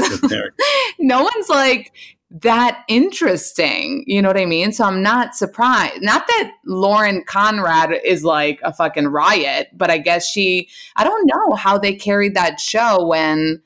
[0.99, 1.91] no one's like
[2.31, 4.03] that interesting.
[4.07, 4.71] You know what I mean?
[4.71, 6.01] So I'm not surprised.
[6.01, 11.27] Not that Lauren Conrad is like a fucking riot, but I guess she, I don't
[11.27, 13.61] know how they carried that show when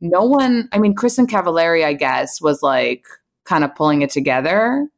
[0.00, 3.06] no one, I mean, Kristin Cavallari, I guess, was like
[3.44, 4.88] kind of pulling it together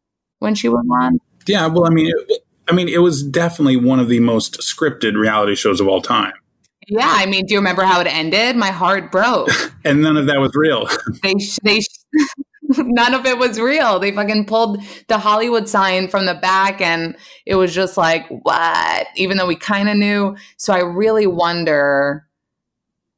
[0.41, 1.19] when she went on.
[1.47, 5.19] Yeah, well, I mean, it, I mean, it was definitely one of the most scripted
[5.19, 6.33] reality shows of all time.
[6.87, 8.57] Yeah, I mean, do you remember how it ended?
[8.57, 9.49] My heart broke.
[9.85, 10.87] and none of that was real.
[11.23, 11.81] they they
[12.63, 13.99] none of it was real.
[13.99, 14.79] They fucking pulled
[15.09, 19.07] the Hollywood sign from the back and it was just like, what?
[19.17, 20.37] Even though we kind of knew.
[20.57, 22.27] So I really wonder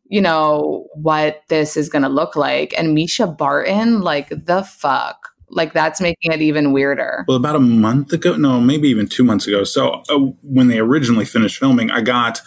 [0.09, 2.75] you know, what this is going to look like.
[2.79, 5.33] And Mischa Barton, like the fuck.
[5.49, 7.25] Like that's making it even weirder.
[7.29, 9.65] Well, about a month ago, no, maybe even two months ago.
[9.65, 12.41] So uh, when they originally finished filming, I got,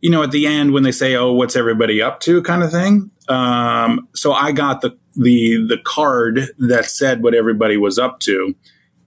[0.00, 2.70] you know, at the end when they say, "Oh, what's everybody up to?" kind of
[2.70, 3.10] thing.
[3.28, 8.54] Um, so I got the the the card that said what everybody was up to,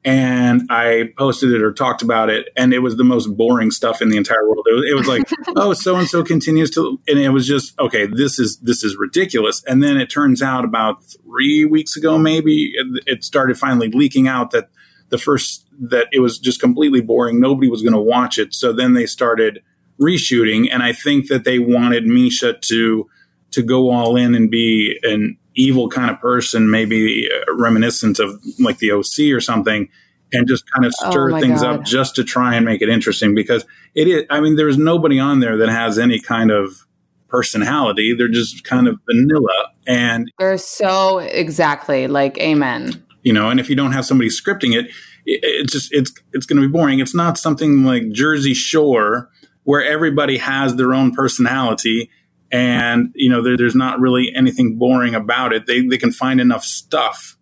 [0.06, 4.02] and I posted it or talked about it, and it was the most boring stuff
[4.02, 4.66] in the entire world.
[4.70, 7.78] It was, it was like, oh, so and so continues to, and it was just
[7.80, 8.08] okay.
[8.08, 9.62] This is this is ridiculous.
[9.66, 14.28] And then it turns out about three weeks ago, maybe it, it started finally leaking
[14.28, 14.70] out that
[15.10, 17.40] the first that it was just completely boring.
[17.40, 18.54] Nobody was going to watch it.
[18.54, 19.62] So then they started
[20.00, 23.10] reshooting, and I think that they wanted Mischa to
[23.52, 28.42] to go all in and be an evil kind of person, maybe uh, reminiscent of
[28.60, 29.90] like the OC or something,
[30.32, 31.80] and just kind of oh stir oh things God.
[31.80, 35.20] up just to try and make it interesting because it is, I mean, there's nobody
[35.20, 36.86] on there that has any kind of
[37.28, 38.14] personality.
[38.14, 39.74] They're just kind of vanilla.
[39.88, 43.04] And they're so exactly like, amen.
[43.24, 44.86] You know, and if you don't have somebody scripting it,
[45.26, 47.00] it it's just, it's, it's going to be boring.
[47.00, 49.30] It's not something like Jersey Shore
[49.64, 52.10] where everybody has their own personality
[52.52, 55.66] and you know there, there's not really anything boring about it.
[55.66, 57.38] They they can find enough stuff.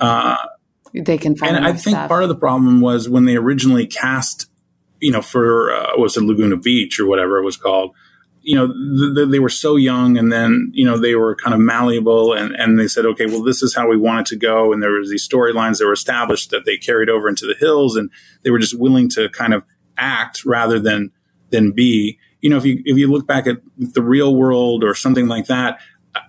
[0.00, 0.36] Uh,
[0.92, 1.56] they can find.
[1.56, 2.08] And I think stuff.
[2.08, 4.46] part of the problem was when they originally cast,
[5.00, 7.94] you know, for uh, was it Laguna Beach or whatever it was called.
[8.40, 11.54] You know, th- th- they were so young, and then you know they were kind
[11.54, 14.36] of malleable, and and they said, okay, well, this is how we want it to
[14.36, 17.56] go, and there was these storylines that were established that they carried over into the
[17.58, 18.10] hills, and
[18.42, 19.64] they were just willing to kind of
[19.98, 21.10] act rather than
[21.50, 24.94] than be you know, if you if you look back at the real world or
[24.94, 25.80] something like that,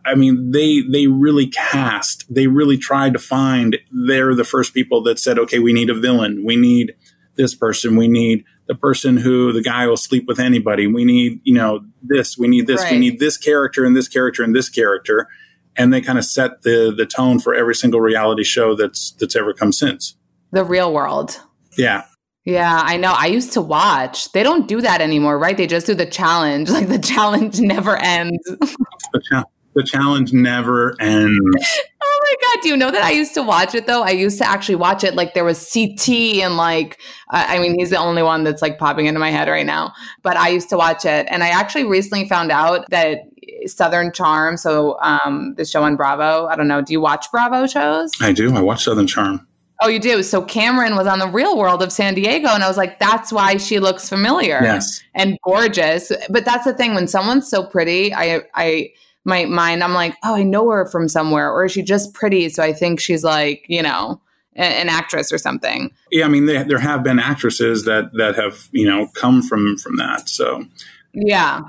[0.06, 2.34] I mean, they they really cast.
[2.34, 3.78] They really tried to find.
[3.92, 6.44] They're the first people that said, okay, we need a villain.
[6.46, 6.96] We need
[7.36, 7.96] this person.
[7.96, 10.88] We need the person who the guy will sleep with anybody.
[10.88, 12.38] We need you know this.
[12.38, 12.82] We need this.
[12.82, 12.94] Right.
[12.94, 15.28] We need this character and this character and this character.
[15.76, 19.36] And they kind of set the the tone for every single reality show that's that's
[19.36, 20.16] ever come since.
[20.52, 21.40] The real world.
[21.78, 22.06] Yeah.
[22.46, 23.14] Yeah, I know.
[23.16, 24.32] I used to watch.
[24.32, 25.56] They don't do that anymore, right?
[25.58, 26.70] They just do the challenge.
[26.80, 28.38] Like the challenge never ends.
[28.46, 29.44] the, cha-
[29.76, 31.40] the challenge never ends.
[32.02, 32.62] Oh my god!
[32.64, 34.04] Do you know that I used to watch it though?
[34.04, 35.16] I used to actually watch it.
[35.16, 36.10] Like there was CT
[36.44, 37.00] and like
[37.30, 39.94] I mean he's the only one that's like popping into my head right now.
[40.22, 43.20] But I used to watch it, and I actually recently found out that
[43.68, 44.58] Southern Charm.
[44.58, 46.48] So um, the show on Bravo.
[46.48, 46.82] I don't know.
[46.82, 48.12] Do you watch Bravo shows?
[48.22, 48.54] I do.
[48.56, 49.48] I watch Southern Charm.
[49.82, 50.24] Oh, you do.
[50.24, 53.32] So Cameron was on the Real World of San Diego, and I was like, that's
[53.32, 56.12] why she looks familiar, yes, and gorgeous.
[56.30, 58.92] But that's the thing when someone's so pretty, I, I,
[59.24, 62.50] my mind, I'm like, oh, I know her from somewhere, or is she just pretty?
[62.50, 64.22] So I think she's like, you know,
[64.56, 65.92] an actress or something.
[66.12, 69.78] Yeah, I mean, they, there have been actresses that that have you know come from
[69.78, 70.28] from that.
[70.30, 70.66] So
[71.14, 71.62] yeah.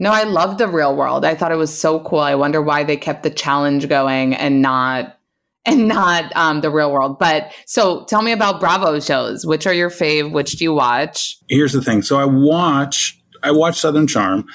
[0.00, 1.24] No, I love the real world.
[1.24, 2.18] I thought it was so cool.
[2.18, 5.18] I wonder why they kept the challenge going and not
[5.66, 7.18] and not um, the real world.
[7.18, 9.46] But so tell me about Bravo shows.
[9.46, 10.32] Which are your fave?
[10.32, 11.38] Which do you watch?
[11.48, 12.02] Here's the thing.
[12.02, 14.46] So I watch I watch Southern Charm.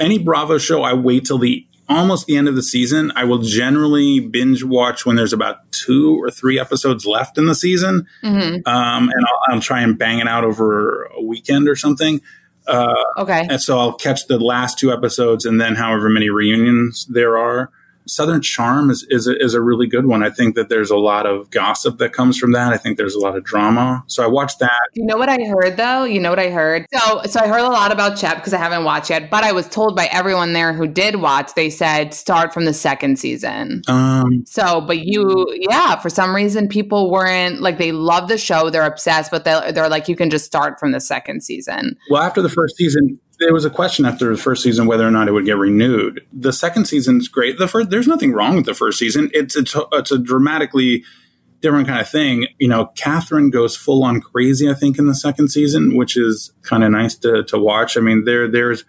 [0.00, 3.12] Any Bravo show, I wait till the almost the end of the season.
[3.16, 7.54] I will generally binge watch when there's about two or three episodes left in the
[7.54, 8.68] season, mm-hmm.
[8.68, 12.20] um, and I'll, I'll, try and bang it out over a weekend or something.
[12.66, 13.46] Uh, okay.
[13.48, 17.70] And so I'll catch the last two episodes and then however many reunions there are.
[18.08, 20.22] Southern Charm is is a, is a really good one.
[20.22, 22.72] I think that there's a lot of gossip that comes from that.
[22.72, 24.04] I think there's a lot of drama.
[24.06, 24.72] So I watched that.
[24.94, 26.04] You know what I heard though?
[26.04, 26.86] You know what I heard?
[26.92, 29.52] So so I heard a lot about Chet because I haven't watched yet, but I
[29.52, 33.82] was told by everyone there who did watch, they said start from the second season.
[33.88, 38.70] Um, So, but you, yeah, for some reason, people weren't like they love the show,
[38.70, 41.96] they're obsessed, but they're, they're like you can just start from the second season.
[42.10, 45.10] well, after the first season, there was a question after the first season whether or
[45.10, 46.26] not it would get renewed.
[46.32, 47.58] The second season's great.
[47.58, 49.30] The first, there's nothing wrong with the first season.
[49.32, 51.04] It's it's a, it's a dramatically
[51.60, 52.46] different kind of thing.
[52.58, 54.68] You know, Kathryn goes full on crazy.
[54.70, 57.96] I think in the second season, which is kind of nice to to watch.
[57.96, 58.84] I mean, there there's.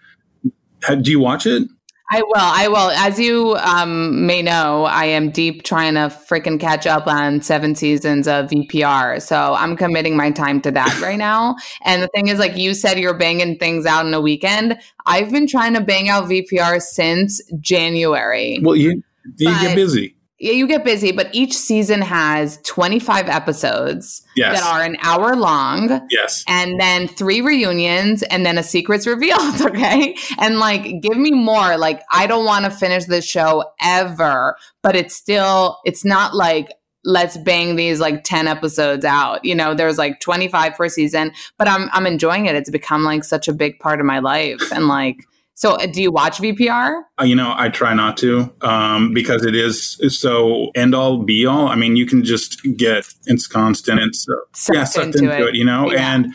[1.02, 1.68] Do you watch it?
[2.12, 2.34] I will.
[2.36, 2.90] I will.
[2.92, 7.76] As you um, may know, I am deep trying to freaking catch up on seven
[7.76, 9.22] seasons of VPR.
[9.22, 11.56] So I'm committing my time to that right now.
[11.84, 14.80] And the thing is, like you said, you're banging things out in a weekend.
[15.06, 18.60] I've been trying to bang out VPR since January.
[18.62, 19.04] Well, you
[19.38, 20.16] you But- get busy.
[20.40, 24.58] Yeah, you get busy, but each season has 25 episodes Yes.
[24.60, 26.08] that are an hour long.
[26.10, 26.46] Yes.
[26.48, 30.16] and then three reunions and then a secrets revealed okay?
[30.40, 31.78] And like give me more.
[31.78, 36.72] Like i don't want to finish this show ever but it's still it's not like
[37.06, 39.44] let's bang these like 10 episodes out.
[39.46, 42.56] You know there's like 25 per season but i'm i'm enjoying it.
[42.56, 44.62] It's become like such a big part of my life.
[44.72, 45.26] And like
[45.60, 49.46] so uh, do you watch vpr Uh, you know, I try not to um, because
[49.46, 51.68] it is so end all be all.
[51.68, 54.00] I mean, you can just get it's constant.
[54.02, 55.50] It's uh, Sucked yeah, sucked into into, it.
[55.50, 55.56] it.
[55.56, 56.14] you know, Yeah.
[56.16, 56.34] and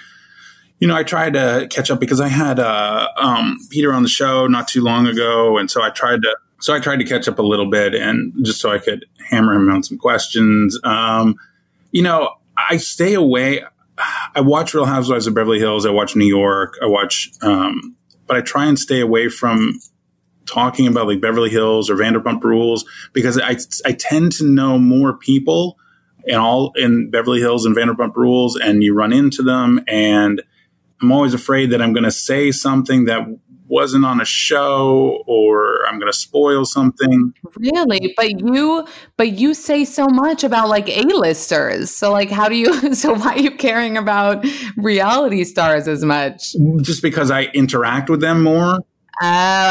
[0.80, 4.08] you know, I tried to catch up because I had uh, um, Peter on the
[4.08, 6.36] show not too long ago, and so I tried to.
[6.60, 9.54] So I tried to catch up a little bit, and just so I could hammer
[9.54, 10.78] him on some questions.
[10.84, 11.36] Um,
[11.92, 13.62] you know, I stay away.
[14.34, 15.86] I watch Real Housewives of Beverly Hills.
[15.86, 16.74] I watch New York.
[16.82, 17.94] I watch, um,
[18.26, 19.78] but I try and stay away from
[20.46, 23.56] talking about like Beverly Hills or Vanderpump Rules because I
[23.86, 25.78] I tend to know more people
[26.24, 30.42] in all in Beverly Hills and Vanderpump Rules, and you run into them, and
[31.02, 33.26] I'm always afraid that I'm going to say something that
[33.78, 37.34] wasn't on a show or I'm going to spoil something.
[37.56, 42.56] really but you but you say so much about like a-listers so like how do
[42.56, 44.44] you so why are you caring about
[44.76, 48.78] reality stars as much Just because I interact with them more,
[49.22, 49.26] Oh,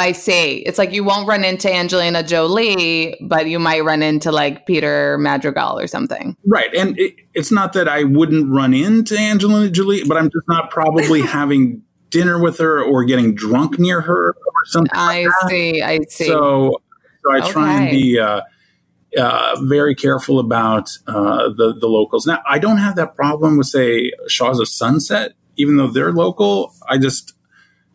[0.08, 0.60] I see.
[0.60, 5.18] It's like you won't run into Angelina Jolie, but you might run into like Peter
[5.18, 6.38] Madrigal or something.
[6.48, 6.74] right?
[6.74, 10.72] And it, it's not that I wouldn't run into Angelina Jolie, but I'm just not
[10.72, 11.82] probably having
[12.14, 14.92] dinner with her or getting drunk near her or something.
[14.94, 15.82] I like see.
[15.82, 16.28] I see.
[16.28, 16.80] So,
[17.26, 18.42] so I try and be uh,
[19.18, 22.26] uh, very careful about uh, the the locals.
[22.26, 26.74] Now, I don't have that problem with say Shahs of Sunset, even though they're local.
[26.88, 27.34] I just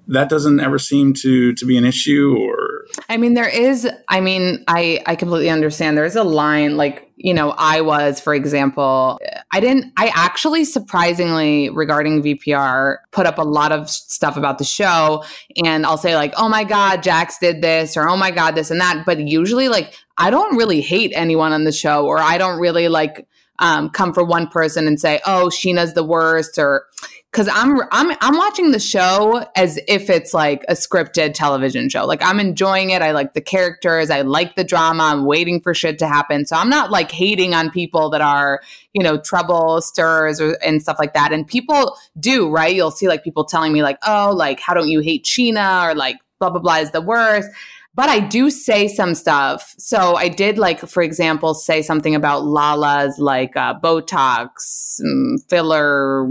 [0.09, 4.21] that doesn't ever seem to to be an issue or I mean, there is, I
[4.21, 5.97] mean, I, I completely understand.
[5.97, 9.21] There's a line like, you know, I was, for example,
[9.53, 14.65] I didn't, I actually surprisingly regarding VPR put up a lot of stuff about the
[14.65, 15.25] show.
[15.63, 18.71] And I'll say, like, oh my God, Jax did this, or oh my God, this
[18.71, 19.05] and that.
[19.05, 22.89] But usually, like, I don't really hate anyone on the show, or I don't really
[22.89, 23.27] like
[23.59, 26.85] um, come for one person and say, oh, Scheana's the worst, or
[27.31, 32.07] because I'm I'm I'm watching the show as if it's like a scripted television show.
[32.07, 33.03] Like I'm enjoying it.
[33.03, 34.11] I like the characters.
[34.11, 35.05] I like the drama.
[35.05, 36.47] I'm waiting for shit to happen.
[36.47, 38.63] So I'm not like hating on people that are
[38.95, 41.33] you know trouble stirrers or, and stuff like that.
[41.33, 42.75] And people do right.
[42.75, 45.95] You'll see like people telling me like, oh, like how don't you hate Scheana or
[45.95, 47.51] like blah blah blah is the worst.
[47.99, 49.75] But I do say some stuff.
[49.77, 56.25] So I did like, for example, say something about Lala's like uh, Botox, mm, filler,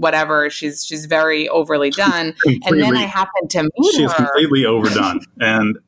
[0.00, 0.50] whatever.
[0.50, 2.34] She's she's very overly done.
[2.44, 4.24] and then I happened to meet she is her.
[4.24, 5.20] completely overdone.
[5.38, 5.78] And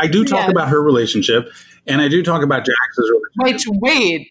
[0.00, 0.50] I do talk Yes.
[0.50, 1.52] about her relationship,
[1.86, 3.74] and I do talk about Jax's relationship.
[3.82, 4.28] Wait, wait.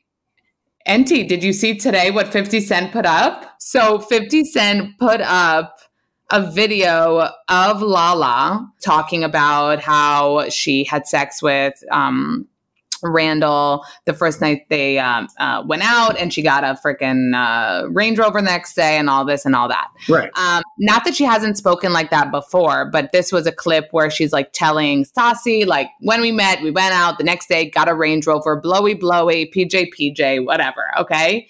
[0.88, 3.54] Enty, did you see today what 50 Cent put up?
[3.60, 5.78] So 50 Cent put up
[6.32, 12.48] a video of Lala talking about how she had sex with um,
[13.02, 17.90] Randall the first night they um, uh, went out and she got a freaking uh,
[17.90, 19.88] Range Rover the next day and all this and all that.
[20.08, 20.30] Right.
[20.38, 24.10] Um, not that she hasn't spoken like that before, but this was a clip where
[24.10, 27.90] she's like telling Stassi, like, when we met, we went out the next day, got
[27.90, 30.84] a Range Rover, blowy, blowy, PJ, PJ, whatever.
[31.00, 31.48] Okay.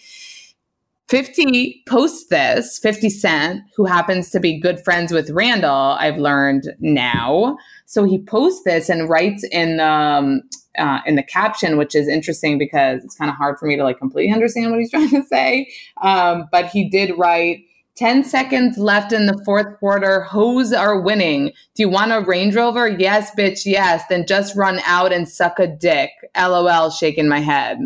[1.09, 6.69] 50 posts this, 50 Cent, who happens to be good friends with Randall, I've learned
[6.79, 7.57] now.
[7.87, 10.43] So he posts this and writes in um,
[10.77, 13.83] uh, in the caption, which is interesting because it's kind of hard for me to
[13.83, 15.67] like completely understand what he's trying to say.
[16.01, 20.21] Um, but he did write, 10 seconds left in the fourth quarter.
[20.21, 21.47] Hoes are winning.
[21.75, 22.87] Do you want a Range Rover?
[22.87, 24.03] Yes, bitch, yes.
[24.09, 26.11] Then just run out and suck a dick.
[26.37, 27.79] LOL, shaking my head.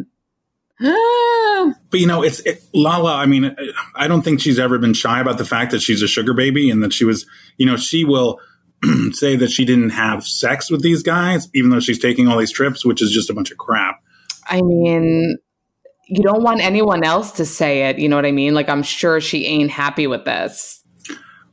[0.79, 3.15] but you know, it's it, Lala.
[3.15, 3.55] I mean,
[3.95, 6.69] I don't think she's ever been shy about the fact that she's a sugar baby
[6.69, 7.25] and that she was,
[7.57, 8.39] you know, she will
[9.11, 12.51] say that she didn't have sex with these guys, even though she's taking all these
[12.51, 14.01] trips, which is just a bunch of crap.
[14.47, 15.37] I mean,
[16.07, 17.99] you don't want anyone else to say it.
[17.99, 18.53] You know what I mean?
[18.53, 20.83] Like, I'm sure she ain't happy with this.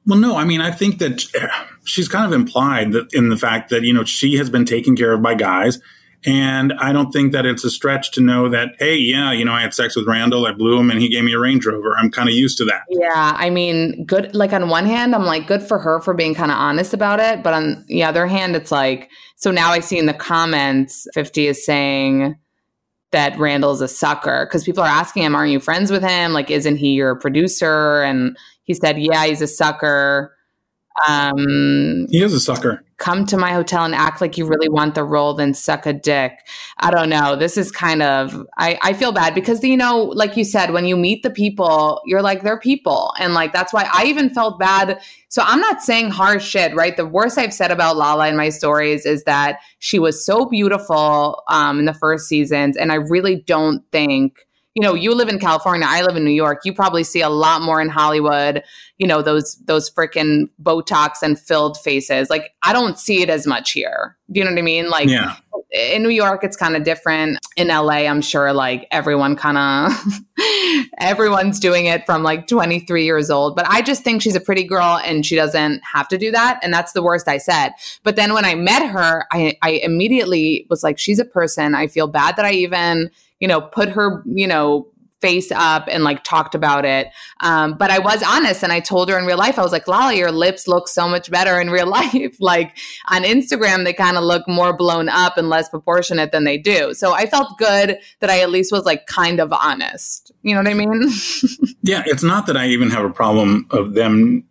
[0.06, 1.48] Well, no, I mean, I think that eh,
[1.84, 4.96] she's kind of implied that in the fact that, you know, she has been taken
[4.96, 5.78] care of by guys.
[6.26, 9.52] And I don't think that it's a stretch to know that, hey, yeah, you know,
[9.52, 11.96] I had sex with Randall, I blew him, and he gave me a Range Rover.
[11.96, 12.82] I'm kind of used to that.
[12.90, 13.34] Yeah.
[13.36, 14.34] I mean, good.
[14.34, 17.20] Like, on one hand, I'm like, good for her for being kind of honest about
[17.20, 17.42] it.
[17.42, 21.46] But on the other hand, it's like, so now I see in the comments, 50
[21.46, 22.36] is saying,
[23.12, 26.32] that Randall's a sucker because people are asking him, Aren't you friends with him?
[26.32, 28.02] Like, isn't he your producer?
[28.02, 30.36] And he said, Yeah, he's a sucker.
[31.08, 32.84] Um, he is a sucker.
[33.00, 35.92] Come to my hotel and act like you really want the role, then suck a
[35.94, 36.32] dick.
[36.78, 37.34] I don't know.
[37.34, 40.84] This is kind of, I, I feel bad because, you know, like you said, when
[40.84, 43.14] you meet the people, you're like, they're people.
[43.18, 45.00] And like, that's why I even felt bad.
[45.28, 46.94] So I'm not saying harsh shit, right?
[46.94, 51.42] The worst I've said about Lala in my stories is that she was so beautiful
[51.48, 52.76] um, in the first seasons.
[52.76, 54.46] And I really don't think
[54.80, 56.60] you know, you live in California, I live in New York.
[56.64, 58.62] You probably see a lot more in Hollywood,
[58.96, 62.30] you know, those those freaking Botox and filled faces.
[62.30, 64.16] Like I don't see it as much here.
[64.32, 64.88] Do you know what I mean?
[64.88, 65.36] Like yeah.
[65.70, 67.36] in New York it's kind of different.
[67.58, 69.92] In LA, I'm sure like everyone kind of
[70.98, 73.56] everyone's doing it from like 23 years old.
[73.56, 76.58] But I just think she's a pretty girl and she doesn't have to do that.
[76.62, 77.72] And that's the worst I said.
[78.02, 81.74] But then when I met her, I, I immediately was like, she's a person.
[81.74, 83.10] I feel bad that I even
[83.40, 84.86] you know, put her, you know,
[85.20, 87.08] face up and like talked about it.
[87.40, 89.86] Um, but I was honest and I told her in real life, I was like,
[89.86, 92.36] Lala, your lips look so much better in real life.
[92.40, 92.76] like
[93.08, 96.94] on Instagram, they kind of look more blown up and less proportionate than they do.
[96.94, 100.32] So I felt good that I at least was like kind of honest.
[100.42, 101.02] You know what I mean?
[101.82, 104.44] yeah, it's not that I even have a problem of them.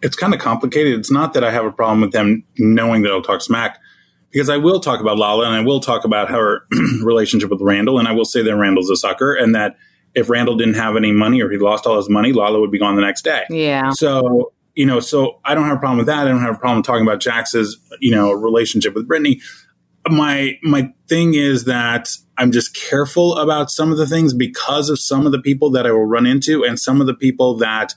[0.00, 0.98] It's kind of complicated.
[0.98, 3.78] It's not that I have a problem with them knowing that I'll talk smack
[4.32, 6.66] because I will talk about Lala and I will talk about her
[7.02, 9.76] relationship with Randall, and I will say that Randall's a sucker, and that
[10.14, 12.78] if Randall didn't have any money or he lost all his money, Lala would be
[12.78, 13.44] gone the next day.
[13.50, 13.90] Yeah.
[13.90, 16.26] So you know, so I don't have a problem with that.
[16.26, 19.40] I don't have a problem talking about Jax's you know relationship with Brittany.
[20.08, 22.08] My my thing is that
[22.38, 25.86] I'm just careful about some of the things because of some of the people that
[25.86, 27.94] I will run into and some of the people that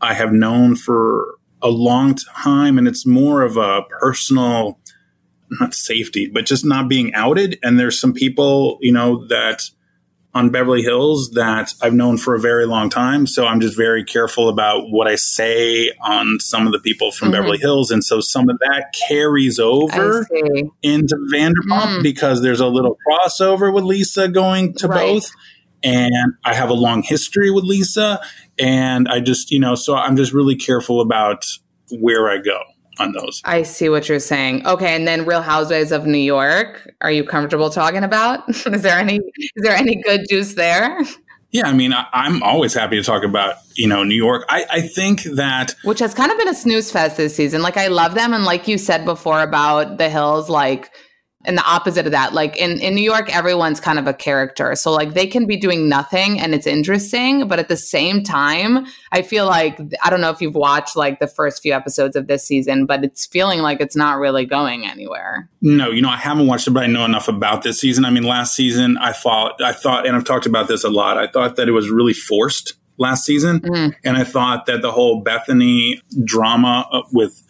[0.00, 4.78] I have known for a long time, and it's more of a personal
[5.60, 7.58] not safety, but just not being outed.
[7.62, 9.62] And there's some people, you know, that
[10.34, 13.26] on Beverly Hills that I've known for a very long time.
[13.26, 17.28] So I'm just very careful about what I say on some of the people from
[17.28, 17.40] mm-hmm.
[17.42, 17.90] Beverly Hills.
[17.90, 20.26] And so some of that carries over
[20.82, 22.02] into Vanderpump mm.
[22.02, 25.14] because there's a little crossover with Lisa going to right.
[25.14, 25.30] both.
[25.84, 28.20] And I have a long history with Lisa.
[28.58, 31.44] And I just, you know, so I'm just really careful about
[31.90, 32.62] where I go
[32.98, 33.40] on those.
[33.44, 34.66] I see what you're saying.
[34.66, 36.92] Okay, and then Real Housewives of New York.
[37.00, 38.48] Are you comfortable talking about?
[38.66, 41.00] is there any is there any good juice there?
[41.50, 44.44] Yeah, I mean, I, am always happy to talk about you know New York.
[44.48, 47.62] I, I think that which has kind of been a snooze fest this season.
[47.62, 50.90] Like I love them, and like you said before about the Hills, like
[51.44, 52.32] and the opposite of that.
[52.32, 54.74] Like in, in new york everyone's kind of a character.
[54.74, 58.86] So like they can be doing nothing and it's interesting but at the same time
[59.10, 62.26] i feel like i don't know if you've watched like the first few episodes of
[62.26, 65.48] this season but it's feeling like it's not really going anywhere.
[65.60, 68.04] No you know i haven't watched it but i know enough about this season.
[68.04, 71.18] I mean last season i thought i thought and i've talked about this a lot
[71.18, 73.60] i thought that it was really forced last season.
[73.60, 73.94] Mm.
[74.04, 77.42] and i thought that the whole bethenny drama uh, with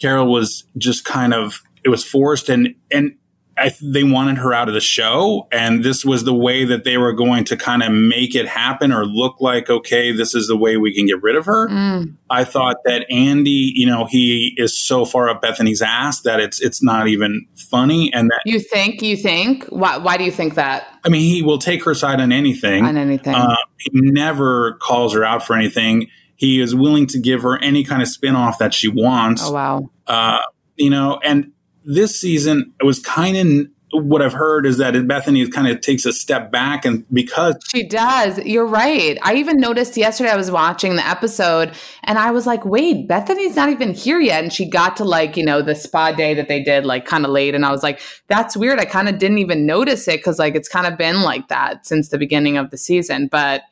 [0.00, 3.14] carole was just kind of it was forced and and
[3.62, 6.98] I, they wanted her out of the show, and this was the way that they
[6.98, 10.56] were going to kind of make it happen or look like, okay, this is the
[10.56, 11.68] way we can get rid of her.
[11.68, 12.16] Mm.
[12.28, 16.60] I thought that Andy, you know, he is so far up Bethenny's ass that it's
[16.60, 18.12] it's not even funny.
[18.12, 19.96] And that you think, you think, why?
[19.98, 20.98] Why do you think that?
[21.04, 22.84] I mean, he will take her side on anything.
[22.84, 26.08] On anything, uh, he never calls her out for anything.
[26.34, 29.42] He is willing to give her any kind of spin off that she wants.
[29.44, 29.90] Oh wow!
[30.08, 30.40] Uh,
[30.74, 31.52] you know, and
[31.84, 36.06] this season it was kind of what I've heard is that Bethenny kind of takes
[36.06, 39.18] a step back and because she does, you're right.
[39.22, 41.72] I even noticed yesterday I was watching the episode
[42.04, 44.42] and I was like, wait, Bethenny's not even here yet.
[44.42, 47.24] And she got to like, you know, the spa day that they did like kind
[47.24, 47.54] of late.
[47.54, 48.80] And I was like, that's weird.
[48.80, 51.84] I kind of didn't even notice it because like it's kind of been like that
[51.86, 53.28] since the beginning of the season.
[53.28, 53.62] But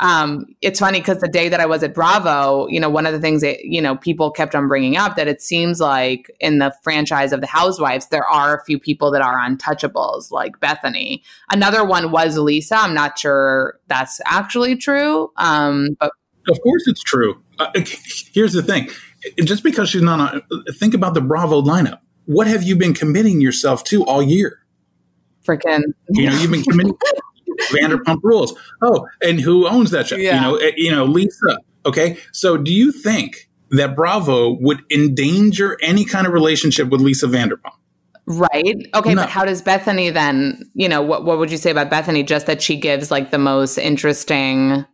[0.00, 3.12] um, it's funny because the day that I was at Bravo, you know, one of
[3.12, 6.58] the things that, you know, people kept on bringing up that it seems like in
[6.58, 11.22] the franchise of the Housewives, there are a few people that are untouchables, like Bethenny.
[11.50, 12.76] Another one was Lisa.
[12.76, 15.32] I'm not sure that's actually true.
[15.36, 16.12] Um, but
[16.48, 17.42] of course it's true.
[17.58, 17.70] Uh,
[18.32, 18.88] here's the thing
[19.44, 20.42] just because she's not on,
[20.74, 22.00] think about the Bravo lineup.
[22.26, 24.60] What have you been committing yourself to all year?
[25.44, 26.96] Freaking, you know, you've been committing
[27.70, 28.54] Vanderpump Rules.
[28.82, 30.16] Oh, and who owns that show?
[30.16, 30.36] Yeah.
[30.36, 31.58] You know, eh, you know, Lisa.
[31.86, 37.26] Okay, so do you think that Bravo would endanger any kind of relationship with Lisa
[37.26, 37.72] Vanderpump?
[38.26, 38.76] Right.
[38.94, 39.22] Okay, no.
[39.22, 40.70] but how does Bethenny then?
[40.74, 42.26] You know, what what would you say about Bethenny?
[42.26, 44.84] Just that she gives like the most interesting.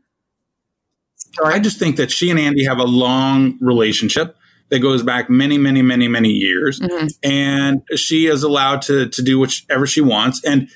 [1.17, 1.55] Story?
[1.55, 4.37] I just think that she and Andy have a long relationship
[4.71, 7.07] that goes back many, many, many, many years, mm-hmm.
[7.25, 10.45] and she is allowed to to do whatever she wants.
[10.45, 10.69] And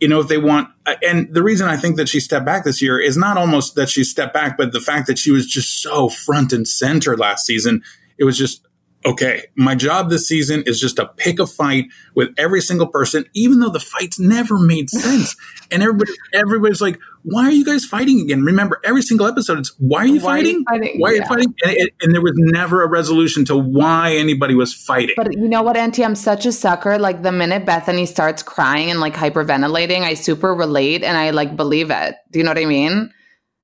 [0.00, 2.64] you know, if they want, uh, and the reason I think that she stepped back
[2.64, 5.46] this year is not almost that she stepped back, but the fact that she was
[5.46, 7.82] just so front and center last season.
[8.16, 8.66] It was just
[9.06, 13.24] okay, my job this season is just to pick a fight with every single person,
[13.32, 15.36] even though the fights never made sense.
[15.70, 16.98] and everybody, everybody's like,
[17.30, 18.42] why are you guys fighting again?
[18.42, 20.64] Remember, every single episode, it's why are you why fighting?
[20.68, 21.00] Are you fighting?
[21.00, 21.54] Why are you fighting?
[21.64, 25.14] And, it, and, there was never a resolution to why anybody was fighting.
[25.16, 26.04] But you know what, Enty?
[26.04, 26.98] I'm such a sucker.
[26.98, 31.56] Like the minute Bethenny starts crying and like hyperventilating, I super relate and I like
[31.56, 32.16] believe it.
[32.30, 33.12] Do you know what I mean?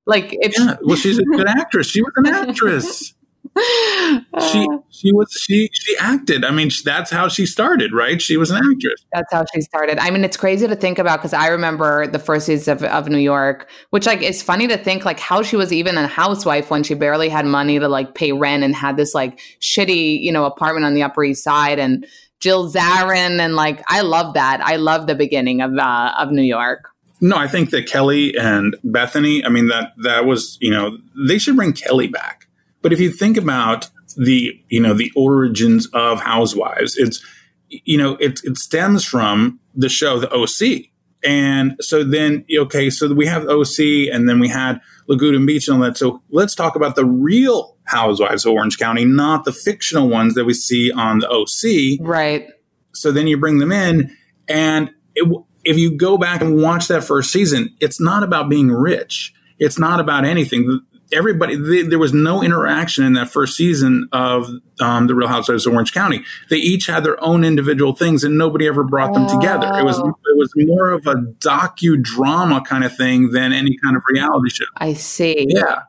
[0.07, 1.89] Like if yeah, well, she's a good actress.
[1.89, 3.15] She was an actress
[3.57, 6.45] she she was she she acted.
[6.45, 8.21] I mean, that's how she started, right?
[8.21, 9.05] She was an actress.
[9.13, 9.99] That's how she started.
[9.99, 13.09] I mean, it's crazy to think about because I remember the first season of, of
[13.09, 16.71] New York, which like it's funny to think like how she was even a housewife
[16.71, 20.33] when she barely had money to like pay rent and had this like shitty you
[20.33, 22.07] know apartment on the Upper East Side and
[22.41, 24.61] Jill Zarin and like I love that.
[24.65, 26.91] I love the beginning of uh, of New York.
[27.21, 29.47] No, I think that Kelly and Bethenny.
[29.47, 32.44] I mean that that was you know they should bring Kelly back
[32.85, 37.25] but if you think about the, you know, the origins of Housewives, it's,
[37.71, 40.91] you know, it, it stems from the show, the OC.
[41.25, 45.79] And so then, okay, so we have OC and then we had Laguna Beach and
[45.79, 45.97] all that.
[45.97, 50.45] So let's talk about the real Housewives of Orange County, not the fictional ones that
[50.45, 52.07] we see on the OC.
[52.07, 52.51] Right.
[52.93, 54.15] So then you bring them in
[54.47, 55.27] and it,
[55.65, 59.33] if you go back and watch that first season, it's not about being rich.
[59.59, 60.83] It's not about anything
[61.15, 64.51] everybody they, there was no interaction in that first season of
[64.81, 66.25] um, the Real Housewives of Orange County.
[66.51, 69.67] They each had their own individual things, and nobody ever brought them together.
[69.79, 74.03] It was it was more of a docudrama kind of thing than any kind of
[74.09, 74.65] reality show.
[74.77, 75.47] I see.
[75.49, 75.83] Yeah.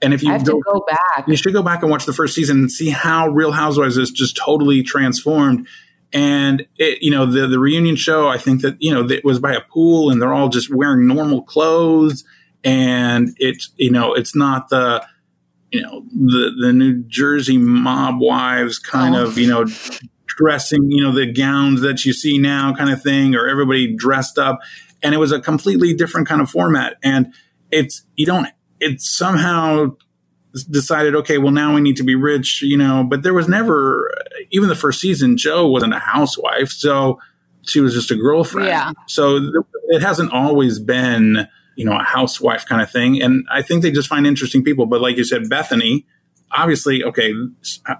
[0.00, 2.58] And if you go, go, back, you should go back and watch the first season
[2.58, 5.66] and see how Real Housewives is just totally transformed.
[6.12, 9.40] And it, you know, the the reunion show, I think that you know it was
[9.40, 12.24] by a pool, and they're all just wearing normal clothes
[12.68, 15.04] and it's you know it's not the
[15.70, 19.24] you know the the New Jersey mob wives kind oh.
[19.24, 19.64] of you know
[20.26, 24.38] dressing you know the gowns that you see now kind of thing or everybody dressed
[24.38, 24.60] up.
[25.02, 26.96] And it was a completely different kind of format.
[27.02, 27.32] And
[27.70, 28.48] it's you don't
[28.80, 29.96] it's somehow
[30.70, 34.10] decided okay well now we need to be rich you know but there was never
[34.50, 36.70] even the first season jo wasn't a housewife.
[36.70, 37.18] So
[37.62, 38.68] she was just a girlfriend.
[38.68, 38.92] Yeah.
[39.06, 39.40] So
[39.88, 41.48] it hasn't always been
[41.78, 43.22] you know, a housewife kind of thing.
[43.22, 44.84] And I think they just find interesting people.
[44.86, 46.04] But like you said, Bethenny,
[46.50, 47.32] obviously, okay,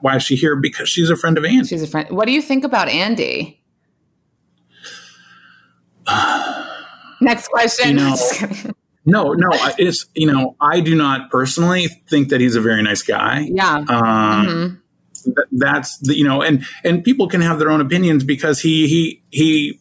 [0.00, 0.56] why is she here?
[0.56, 1.68] Because she's a friend of Andy.
[1.68, 2.10] She's a friend.
[2.10, 3.62] What do you think about Andy?
[7.20, 7.90] Next question.
[7.90, 8.16] You know,
[9.06, 13.02] no, no, it's, you know, I do not personally think that he's a very nice
[13.02, 13.46] guy.
[13.48, 13.76] Yeah.
[13.76, 15.40] Um, mm-hmm.
[15.52, 19.22] that's the, you know, and, and people can have their own opinions because he, he,
[19.30, 19.78] he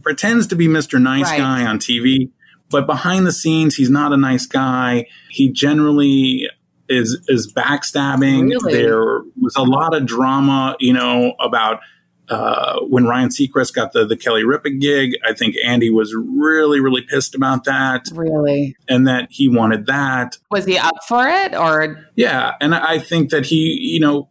[0.00, 1.02] pretends to be Mr.
[1.02, 1.38] Nice right.
[1.38, 2.30] Guy on TV
[2.72, 5.06] but behind the scenes, he's not a nice guy.
[5.30, 6.48] He generally
[6.88, 8.50] is is backstabbing.
[8.50, 8.72] Really?
[8.72, 11.80] There was a lot of drama, you know, about
[12.28, 15.12] uh, when Ryan Seacrest got the the Kelly Ripa gig.
[15.24, 18.06] I think Andy was really really pissed about that.
[18.12, 20.38] Really, and that he wanted that.
[20.50, 22.54] Was he up for it, or yeah?
[22.60, 24.28] And I think that he, you know,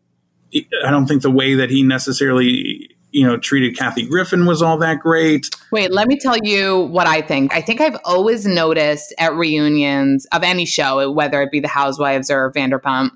[0.85, 4.77] I don't think the way that he necessarily you know, treated Kathy Griffin was all
[4.77, 5.49] that great.
[5.71, 7.53] Wait, let me tell you what I think.
[7.53, 12.29] I think I've always noticed at reunions of any show, whether it be the Housewives
[12.29, 13.11] or Vanderpump,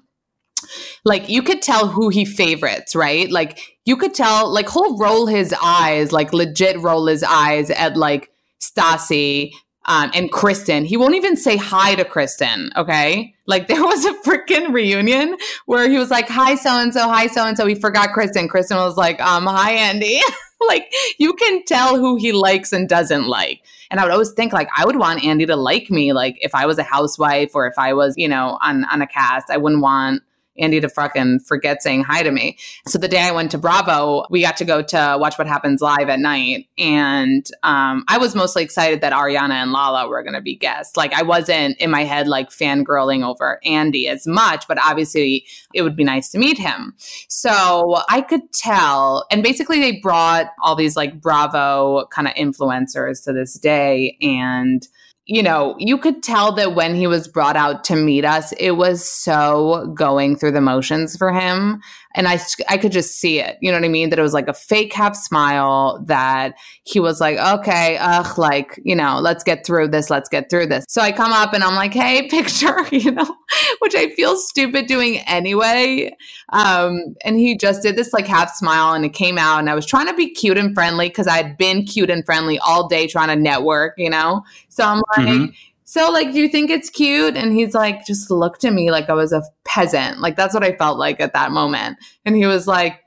[1.04, 3.30] like you could tell who he favorites, right?
[3.32, 7.96] Like you could tell, like he'll roll his eyes, like legit roll his eyes at
[7.96, 8.32] like
[8.62, 9.52] Stassi
[9.86, 10.86] um, and Kristen.
[10.86, 12.72] He won't even say hi to Kristen.
[12.76, 13.36] Okay.
[13.46, 17.28] Like there was a freaking reunion where he was like, hi, so and so, hi,
[17.28, 17.66] so and so.
[17.66, 18.48] He forgot Kristen.
[18.48, 20.20] Kristen was like, um, hi, Andy.
[20.68, 23.62] like you can tell who he likes and doesn't like.
[23.92, 26.56] And I would always think like I would want Andy to like me, like if
[26.56, 29.58] I was a housewife or if I was, you know, on on a cast, I
[29.58, 30.24] wouldn't want
[30.58, 32.58] Andy to fucking forget saying hi to me.
[32.88, 35.82] So the day I went to Bravo, we got to go to Watch What Happens
[35.82, 36.68] live at night.
[36.78, 40.96] And um, I was mostly excited that Ariana and Lala were going to be guests.
[40.96, 45.82] Like I wasn't in my head like fangirling over Andy as much, but obviously it
[45.82, 46.94] would be nice to meet him.
[47.28, 49.26] So I could tell.
[49.32, 54.18] And basically they brought all these like Bravo kind of influencers to this day.
[54.22, 54.88] And
[55.26, 58.72] you know, you could tell that when he was brought out to meet us, it
[58.72, 61.82] was so going through the motions for him
[62.16, 62.40] and I
[62.70, 63.58] I could just see it.
[63.62, 64.10] You know what I mean?
[64.10, 66.04] That it was like a fake half smile.
[66.06, 70.10] That he was like, okay, ugh, like you know, let's get through this.
[70.10, 70.86] Let's get through this.
[70.88, 73.36] So I come up and I'm like, hey, picture, you know,
[73.80, 76.16] which I feel stupid doing anyway.
[76.50, 79.76] Um, and he just did this like half smile, and it came out, and I
[79.76, 82.88] was trying to be cute and friendly because I had been cute and friendly all
[82.88, 84.44] day trying to network, you know.
[84.70, 85.28] So I'm like.
[85.28, 85.46] Mm-hmm
[85.88, 87.38] so like do you think it's cute?
[87.38, 90.20] And he's like just looked at me like i was a peasant.
[90.20, 91.98] Like that's what i felt like at that moment.
[92.26, 93.02] And he was like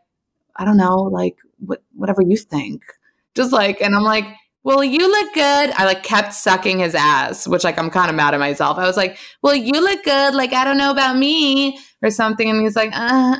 [0.56, 2.82] i don't know like what, whatever you think.
[3.34, 4.24] Just like and i'm like
[4.62, 5.70] well you look good.
[5.70, 8.78] I like kept sucking his ass which like i'm kind of mad at myself.
[8.78, 10.34] I was like well you look good.
[10.34, 12.48] Like i don't know about me or something.
[12.48, 13.38] And he's like uh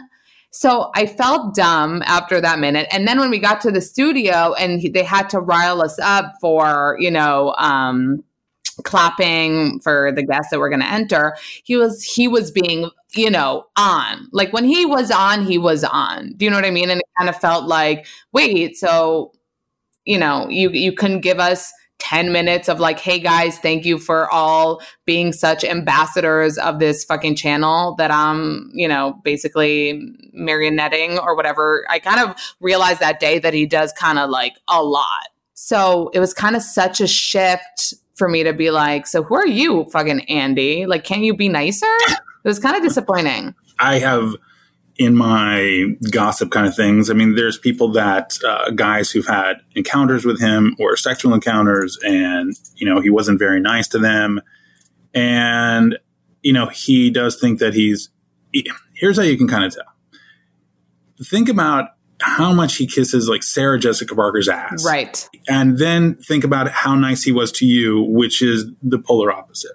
[0.51, 2.89] so I felt dumb after that minute.
[2.91, 5.99] And then when we got to the studio and he, they had to rile us
[5.99, 8.24] up for, you know, um,
[8.85, 11.37] clapping for the guests that were going to enter.
[11.64, 14.29] He was he was being you know on.
[14.33, 16.35] Like when he was on he was on.
[16.37, 16.91] Do you know what i mean?
[16.91, 19.33] And it kind of felt like wait so
[20.05, 23.99] you know you you couldn't give us 10 minutes of like hey guys thank you
[23.99, 31.20] for all being such ambassadors of this fucking channel that i'm you know basically marionetting
[31.22, 31.85] or whatever.
[31.89, 35.29] I kind of realized that day that he does kind of like a lot.
[35.55, 39.37] So it was kind of such a shift for me to be like, so who
[39.37, 40.87] are you, fucking Andy?
[40.87, 41.87] Like, can you be nicer?
[42.45, 43.55] It was kind of disappointing.
[43.79, 44.35] I have
[44.99, 47.09] in my gossip kind of things.
[47.09, 51.99] I mean, there's people that uh, guys who've had encounters with him or sexual encounters,
[52.03, 54.41] and you know he wasn't very nice to them,
[55.14, 55.99] and
[56.43, 58.11] you know he does think that he's.
[58.53, 59.85] He, here's how you can kind of tell.
[61.23, 61.91] Think about
[62.21, 64.85] how much he kisses like Sarah Jessica Parker's ass.
[64.85, 65.29] Right.
[65.49, 69.73] And then think about how nice he was to you, which is the polar opposite.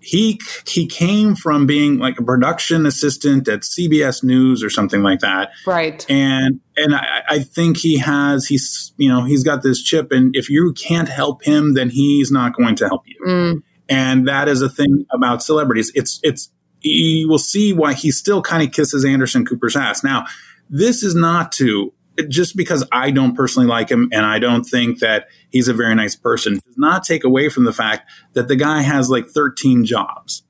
[0.00, 5.20] He he came from being like a production assistant at CBS News or something like
[5.20, 5.50] that.
[5.64, 6.04] Right.
[6.10, 10.34] And and I, I think he has he's you know he's got this chip and
[10.34, 13.20] if you can't help him then he's not going to help you.
[13.24, 13.62] Mm.
[13.88, 15.92] And that is a thing about celebrities.
[15.94, 20.02] It's it's you will see why he still kind of kisses Anderson Cooper's ass.
[20.02, 20.26] Now,
[20.70, 21.92] this is not to
[22.28, 25.94] just because I don't personally like him and I don't think that he's a very
[25.94, 29.84] nice person does not take away from the fact that the guy has like 13
[29.84, 30.42] jobs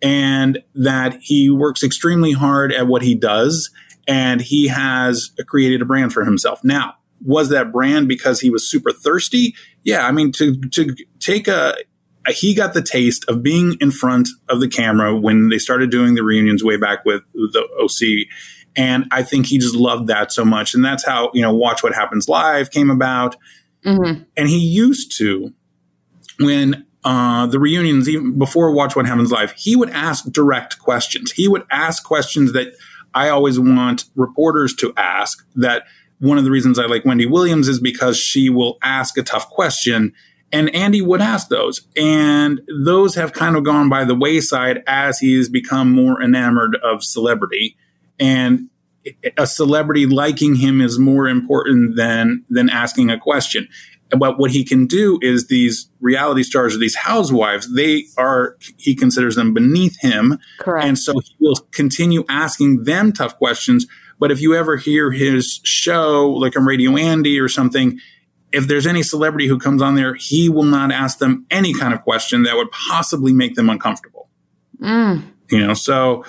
[0.00, 3.70] and that he works extremely hard at what he does
[4.06, 6.62] and he has created a brand for himself.
[6.64, 6.94] Now,
[7.24, 9.54] was that brand because he was super thirsty?
[9.84, 11.76] Yeah, I mean to to take a
[12.28, 16.14] he got the taste of being in front of the camera when they started doing
[16.14, 18.28] the reunions way back with the OC
[18.76, 20.74] and I think he just loved that so much.
[20.74, 23.36] And that's how, you know, Watch What Happens Live came about.
[23.84, 24.22] Mm-hmm.
[24.36, 25.52] And he used to,
[26.38, 31.32] when uh, the reunions, even before Watch What Happens Live, he would ask direct questions.
[31.32, 32.72] He would ask questions that
[33.14, 35.44] I always want reporters to ask.
[35.54, 35.84] That
[36.18, 39.50] one of the reasons I like Wendy Williams is because she will ask a tough
[39.50, 40.12] question.
[40.52, 41.86] And Andy would ask those.
[41.96, 47.02] And those have kind of gone by the wayside as he's become more enamored of
[47.02, 47.76] celebrity
[48.22, 48.68] and
[49.36, 53.68] a celebrity liking him is more important than than asking a question.
[54.16, 58.94] But what he can do is these reality stars, or these housewives, they are he
[58.94, 60.86] considers them beneath him, correct?
[60.86, 63.86] And so he will continue asking them tough questions.
[64.20, 67.98] But if you ever hear his show, like on Radio Andy or something,
[68.52, 71.92] if there's any celebrity who comes on there, he will not ask them any kind
[71.92, 74.28] of question that would possibly make them uncomfortable.
[74.80, 75.24] Mm.
[75.50, 76.24] You know, so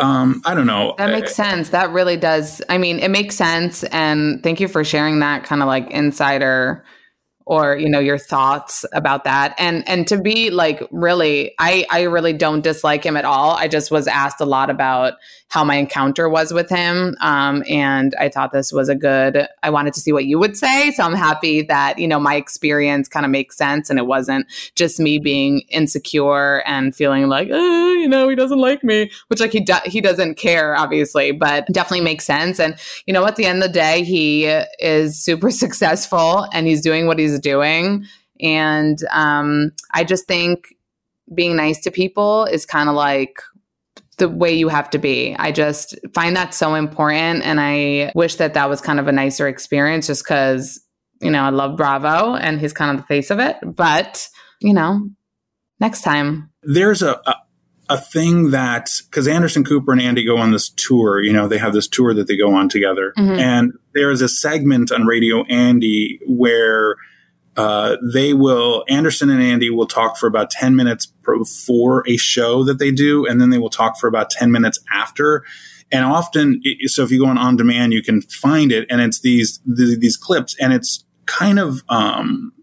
[0.00, 0.94] um, I don't know.
[0.98, 1.70] That makes sense.
[1.70, 2.62] That really does.
[2.68, 3.84] I mean, it makes sense.
[3.84, 6.84] And thank you for sharing that kind of like insider
[7.46, 12.02] or you know your thoughts about that and and to be like really i i
[12.02, 15.14] really don't dislike him at all i just was asked a lot about
[15.50, 17.16] how my encounter was with him.
[17.20, 20.56] Um, and I thought this was a good, I wanted to see what you would
[20.56, 20.92] say.
[20.92, 24.46] So I'm happy that, you know, my experience kind of makes sense and it wasn't
[24.76, 29.40] just me being insecure and feeling like, oh, you know, he doesn't like me, which
[29.40, 32.60] like he, do- he doesn't care, obviously, but definitely makes sense.
[32.60, 32.76] And,
[33.06, 34.44] you know, at the end of the day, he
[34.78, 38.06] is super successful and he's doing what he's doing.
[38.40, 40.76] And um, I just think
[41.34, 43.40] being nice to people is kind of like
[44.20, 45.34] the way you have to be.
[45.36, 47.42] I just find that so important.
[47.44, 50.80] And I wish that that was kind of a nicer experience just because,
[51.20, 53.56] you know, I love Bravo and he's kind of the face of it.
[53.64, 54.28] But,
[54.60, 55.10] you know,
[55.80, 56.50] next time.
[56.62, 57.34] There's a, a,
[57.88, 61.58] a thing that, because Anderson Cooper and Andy go on this tour, you know, they
[61.58, 63.12] have this tour that they go on together.
[63.18, 63.40] Mm-hmm.
[63.40, 66.94] And there's a segment on Radio Andy where
[67.60, 72.64] uh, they will Anderson and Andy will talk for about 10 minutes before a show
[72.64, 75.44] that they do and then they will talk for about 10 minutes after.
[75.92, 79.20] And often so if you go on on demand you can find it and it's
[79.20, 82.54] these these clips and it's kind of um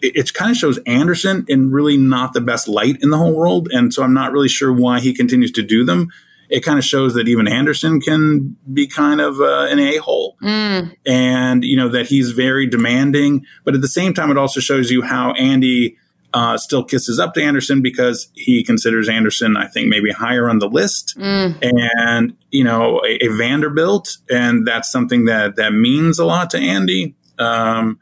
[0.00, 3.34] it, it kind of shows Anderson in really not the best light in the whole
[3.34, 6.08] world and so I'm not really sure why he continues to do them
[6.48, 10.36] it kind of shows that even Anderson can be kind of uh, an a hole,
[10.42, 10.94] mm.
[11.06, 13.44] and you know that he's very demanding.
[13.64, 15.96] But at the same time, it also shows you how Andy
[16.32, 20.58] uh, still kisses up to Anderson because he considers Anderson, I think, maybe higher on
[20.58, 21.58] the list, mm.
[21.62, 26.58] and you know a, a, Vanderbilt, and that's something that that means a lot to
[26.58, 27.14] Andy.
[27.38, 27.98] Um,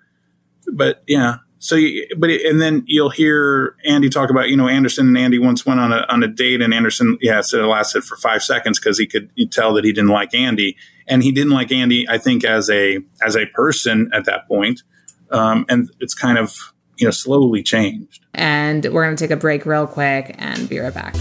[0.73, 5.09] but yeah, so, you, but and then you'll hear Andy talk about you know Anderson
[5.09, 8.05] and Andy once went on a on a date and Anderson yeah said it lasted
[8.05, 10.77] for five seconds because he could tell that he didn't like Andy
[11.07, 14.83] and he didn't like Andy I think as a as a person at that point
[15.31, 16.55] um, and it's kind of
[16.99, 18.25] you know slowly changed.
[18.35, 21.15] And we're going to take a break real quick and be right back.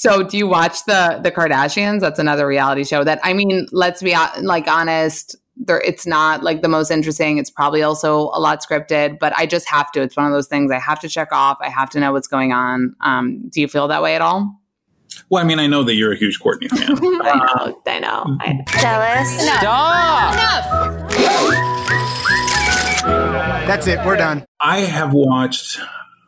[0.00, 2.00] So, do you watch the the Kardashians?
[2.00, 6.62] That's another reality show that I mean, let's be like honest, there it's not like
[6.62, 7.36] the most interesting.
[7.36, 10.00] It's probably also a lot scripted, but I just have to.
[10.00, 11.58] It's one of those things I have to check off.
[11.60, 12.96] I have to know what's going on.
[13.02, 14.58] Um, do you feel that way at all?
[15.28, 16.96] Well, I mean, I know that you're a huge Kourtney fan.
[17.22, 17.82] I know.
[17.86, 18.38] I know.
[18.40, 19.38] I, jealous.
[19.58, 20.32] Stop.
[20.32, 20.64] Enough.
[23.66, 24.02] That's it.
[24.06, 24.46] We're done.
[24.58, 25.78] I have watched.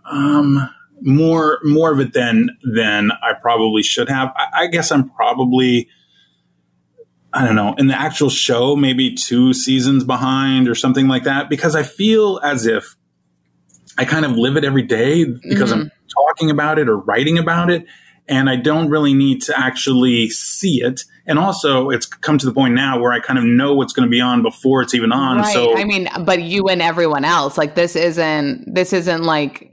[0.05, 0.69] Um,
[1.05, 4.33] more more of it than than I probably should have.
[4.37, 5.89] I, I, guess I'm probably
[7.33, 11.49] I don't know in the actual show maybe two seasons behind or something like that
[11.49, 12.97] because I feel as if
[13.99, 15.83] I kind of live it every day because mm-hmm.
[15.83, 17.87] I'm talking about it or writing about it
[18.29, 21.05] and I don't really need to actually see it.
[21.27, 24.07] And also, it's come to the point now where I kind of know what's going
[24.07, 25.39] to be on before it's even on.
[25.39, 25.53] Right.
[25.53, 29.72] So I mean, but you and everyone else, like this isn't this isn't like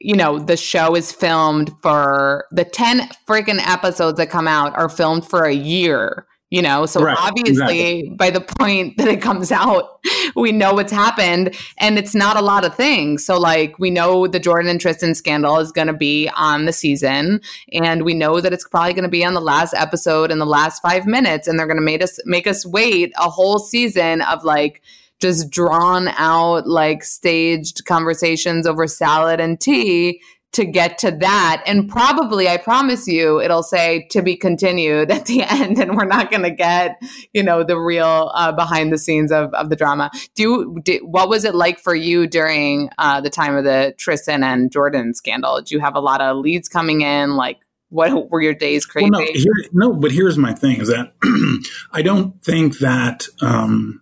[0.00, 4.88] you know, the show is filmed for the 10 freaking episodes that come out are
[4.88, 6.86] filmed for a year, you know?
[6.86, 8.14] So right, obviously, exactly.
[8.16, 10.00] by the point that it comes out,
[10.34, 13.24] we know what's happened and it's not a lot of things.
[13.24, 16.72] So, like, we know the Jordyn and Tristan scandal is going to be on the
[16.72, 17.40] season,
[17.72, 20.46] and we know that it's probably going to be on the last episode in the
[20.46, 24.22] last five minutes, and they're going to make us make us wait a whole season
[24.22, 24.82] of like,
[25.20, 30.20] just drawn out, like staged conversations over salad and tea
[30.56, 31.62] to get to that.
[31.66, 36.06] And probably, I promise you, it'll say to be continued at the end, and we're
[36.06, 37.00] not going to get,
[37.32, 40.10] you know, the real uh, behind the scenes of, of the drama.
[40.34, 43.94] Do you, do, what was it like for you during uh, the time of the
[43.98, 45.56] Tristan and Jordyn scandal?
[45.56, 47.36] Did you have a lot of leads coming in?
[47.36, 47.58] Like,
[47.90, 49.10] what were your days crazy?
[49.10, 51.12] Well, no, here, no, but here's my thing: is that
[51.92, 53.26] I don't think that.
[53.40, 54.00] Um,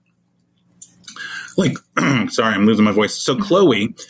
[1.56, 1.76] like
[2.30, 3.42] sorry i'm losing my voice so mm-hmm.
[3.44, 4.06] khloe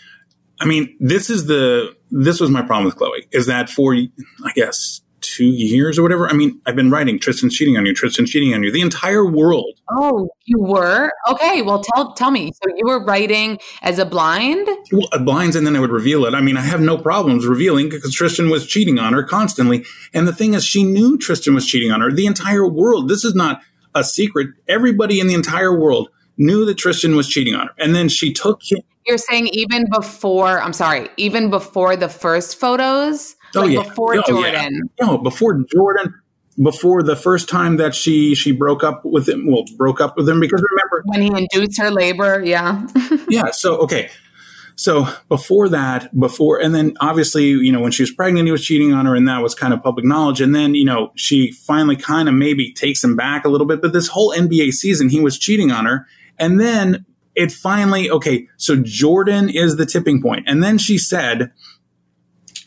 [0.60, 4.52] i mean this is the this was my problem with khloe is that for i
[4.54, 6.28] guess two years or whatever.
[6.28, 9.24] I mean, I've been writing Tristan's cheating on you, Tristan's cheating on you, the entire
[9.24, 9.80] world.
[9.90, 11.10] Oh, you were?
[11.28, 12.52] Okay, well tell tell me.
[12.52, 14.68] So you were writing as a blind?
[14.92, 16.34] Well, a blinds and then I would reveal it.
[16.34, 19.84] I mean, I have no problems revealing because Tristan was cheating on her constantly.
[20.12, 22.12] And the thing is, she knew Tristan was cheating on her.
[22.12, 23.08] The entire world.
[23.08, 23.60] This is not
[23.94, 24.48] a secret.
[24.68, 27.74] Everybody in the entire world knew that Tristan was cheating on her.
[27.78, 28.80] And then she took him.
[29.06, 33.36] You're saying even before, I'm sorry, even before the first photos?
[33.54, 33.82] Oh, like yeah.
[33.82, 34.70] Before oh, Jordyn.
[35.00, 35.06] Yeah.
[35.06, 36.14] No, before Jordyn,
[36.62, 40.28] before the first time that she she broke up with him, well, broke up with
[40.28, 42.86] him because remember when he induced her labor, yeah.
[43.28, 43.50] yeah.
[43.50, 44.10] So okay.
[44.76, 48.64] So before that, before, and then obviously, you know, when she was pregnant, he was
[48.64, 50.40] cheating on her and that was kind of public knowledge.
[50.40, 53.80] And then, you know, she finally kind of maybe takes him back a little bit,
[53.80, 56.08] but this whole NBA season, he was cheating on her.
[56.38, 57.04] And then
[57.34, 60.44] it finally, okay, so Jordyn is the tipping point.
[60.46, 61.52] And then she said,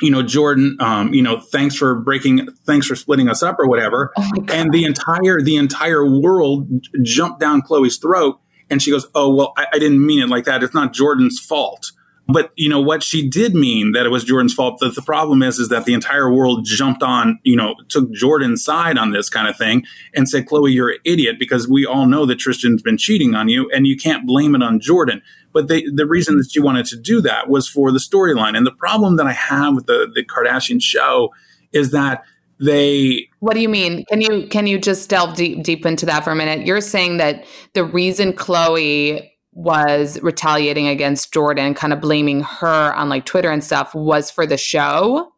[0.02, 3.68] you know, Jordyn, um, you know, thanks for breaking, thanks for splitting us up or
[3.68, 4.12] whatever.
[4.18, 6.68] Oh and the entire, the entire world
[7.02, 8.40] jumped down Khloe's throat.
[8.70, 10.62] And she goes, Oh, well, I, I didn't mean it like that.
[10.62, 11.92] It's not Jordyn's fault.
[12.30, 14.80] But you know what she did mean that it was Jordyn's fault.
[14.80, 18.64] That the problem is, is that the entire world jumped on, you know, took Jordyn's
[18.64, 22.06] side on this kind of thing and said, "Khloe, you're an idiot," because we all
[22.06, 25.22] know that Tristan's been cheating on you, and you can't blame it on Jordyn.
[25.54, 28.58] But they, the reason that she wanted to do that was for the storyline.
[28.58, 31.34] And the problem that I have with the the Kardashian show
[31.72, 32.24] is that
[32.60, 36.24] they what do you mean can you can you just delve deep deep into that
[36.24, 42.00] for a minute you're saying that the reason khloe was retaliating against jordyn kind of
[42.00, 45.32] blaming her on like twitter and stuff was for the show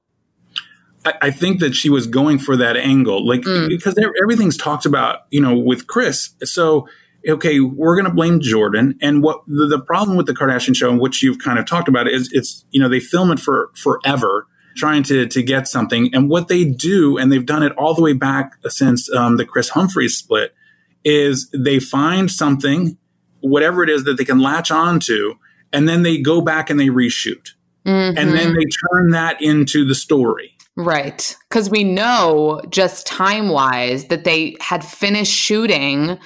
[1.05, 3.69] I, I think that she was going for that angle, like Mm.
[3.69, 6.31] because everything's talked about, you know, with Kris.
[6.43, 6.89] So,
[7.27, 8.95] okay, we're going to blame Jordyn.
[9.01, 11.87] And what the, the problem with the Kardashian show, and which you've kind of talked
[11.87, 14.45] about, is it's you know they film it for forever,
[14.75, 16.13] trying to to get something.
[16.13, 19.45] And what they do, and they've done it all the way back since um, the
[19.45, 20.53] Kris Humphries split,
[21.05, 22.97] is they find something,
[23.41, 25.35] whatever it is that they can latch on to,
[25.71, 27.49] and then they go back and they reshoot.
[27.85, 28.53] And then mm-hmm.
[28.53, 30.55] they turn that into the story.
[30.75, 31.35] Right.
[31.49, 36.19] Because we know just time wise that they had finished shooting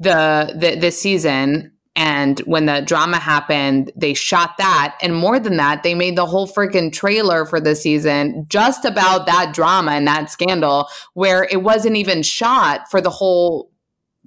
[0.00, 1.72] the, the this season.
[1.94, 4.98] And when the drama happened, they shot that.
[5.00, 9.26] And more than that, they made the whole freaking trailer for the season just about
[9.26, 13.70] that drama and that scandal, where it wasn't even shot for the whole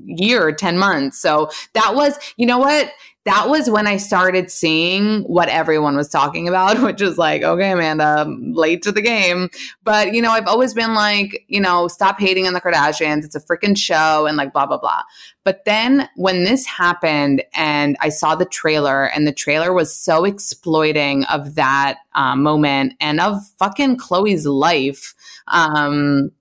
[0.05, 1.19] year, 10 months.
[1.19, 2.91] So that was, you know what?
[3.25, 7.71] That was when I started seeing what everyone was talking about, which is like, okay,
[7.71, 9.49] Amanda, late to the game.
[9.83, 13.25] But, you know, I've always been like, you know, stop hating on the Kardashians.
[13.25, 15.03] It's a freaking show and like blah, blah, blah.
[15.43, 20.23] But then when this happened and I saw the trailer, and the trailer was so
[20.23, 25.13] exploiting of that uh, moment and of fucking Khloe's life,
[25.47, 26.31] um,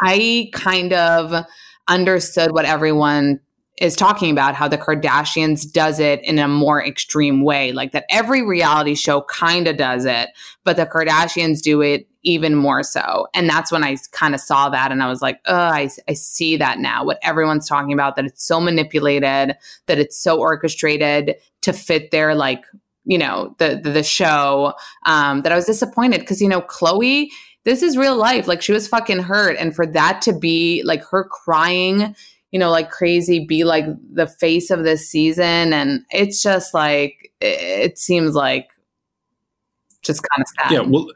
[0.00, 1.46] I kind of
[1.88, 3.40] understood what everyone
[3.78, 8.04] is talking about how the Kardashians does it in a more extreme way like that
[8.10, 10.28] every reality show kind of does it
[10.64, 13.26] but the Kardashians do it even more so.
[13.34, 16.12] And that's when I kind of saw that and I was like oh I, I
[16.12, 19.56] see that now what everyone's talking about that it's so manipulated
[19.86, 22.64] that it's so orchestrated to fit their like
[23.04, 24.74] you know the the, the show
[25.06, 27.28] um that I was disappointed because you know Khloe
[27.64, 31.02] this is real life like she was fucking hurt and for that to be like
[31.04, 32.14] her crying
[32.52, 35.72] you know, like crazy, be like the face of this season.
[35.72, 38.70] And it's just like, it, seems like
[40.02, 40.72] just kind of sad.
[40.72, 41.08] Yeah, well,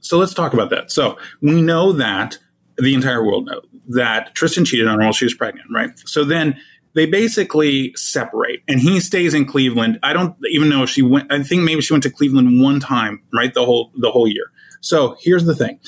[0.00, 0.90] so let's talk about that.
[0.90, 2.38] So we know that
[2.76, 5.90] the entire world knows that Tristan cheated on her while she was pregnant, right?
[6.06, 6.58] So then
[6.94, 9.98] they basically separate, and he stays in Cleveland.
[10.02, 11.32] I don't even know if she went.
[11.32, 13.52] I think maybe she went to Cleveland one time, right?
[13.52, 14.50] The whole the whole year.
[14.80, 15.80] So here's the thing.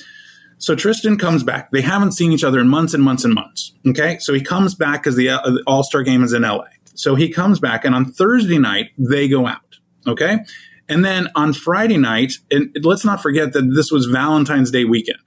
[0.59, 1.71] So Tristan comes back.
[1.71, 3.73] They haven't seen each other in months and months and months.
[3.87, 6.65] Okay, so he comes back because the, uh, All Star game is in LA.
[6.95, 9.79] So he comes back, and on Thursday night they go out.
[10.07, 10.41] Okay,
[10.91, 15.21] and then on Friday night, and let's not forget that this was Valentine's Day weekend.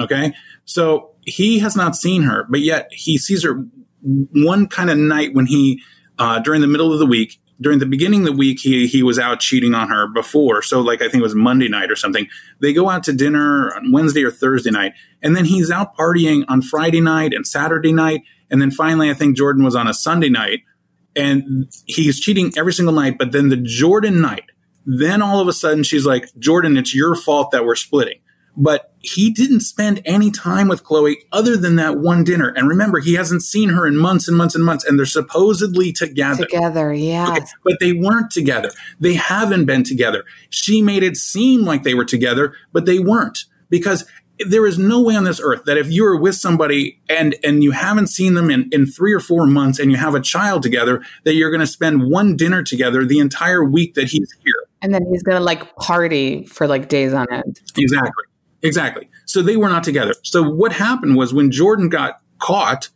[0.00, 0.32] Okay.
[0.64, 3.64] So he has not seen her, but yet he sees her
[4.02, 5.82] one kind of night when he,
[6.18, 9.02] uh, during the middle of the week, during the beginning of the week, he, he
[9.02, 10.62] was out cheating on her before.
[10.62, 12.28] So, like, I think it was Monday night or something.
[12.60, 14.92] They go out to dinner on Wednesday or Thursday night.
[15.22, 18.22] And then he's out partying on Friday night and Saturday night.
[18.50, 20.60] And then finally, I think Jordyn was on a Sunday night
[21.14, 23.16] and he's cheating every single night.
[23.18, 24.44] But then the Jordyn night,
[24.84, 28.18] then all of a sudden she's like, Jordyn, it's your fault that we're splitting.
[28.56, 32.52] But he didn't spend any time with Khloe other than that one dinner.
[32.54, 35.92] And remember, he hasn't seen her in months and months and months, and they're supposedly
[35.92, 36.44] together.
[36.44, 37.32] Together, yeah.
[37.32, 38.70] Okay, But they weren't together.
[39.00, 40.24] They haven't been together.
[40.50, 44.04] She made it seem like they were together, but they weren't because
[44.46, 47.62] there is no way on this earth that if you are with somebody and and
[47.62, 50.62] you haven't seen them in, in three or four months and you have a child
[50.62, 54.64] together that you're going to spend one dinner together the entire week that he's here
[54.80, 57.60] And then he's gonna like party for like days on end.
[57.76, 58.24] Exactly.
[58.62, 59.08] Exactly.
[59.26, 60.14] So they were not together.
[60.22, 62.88] So what happened was when Jordyn got caught,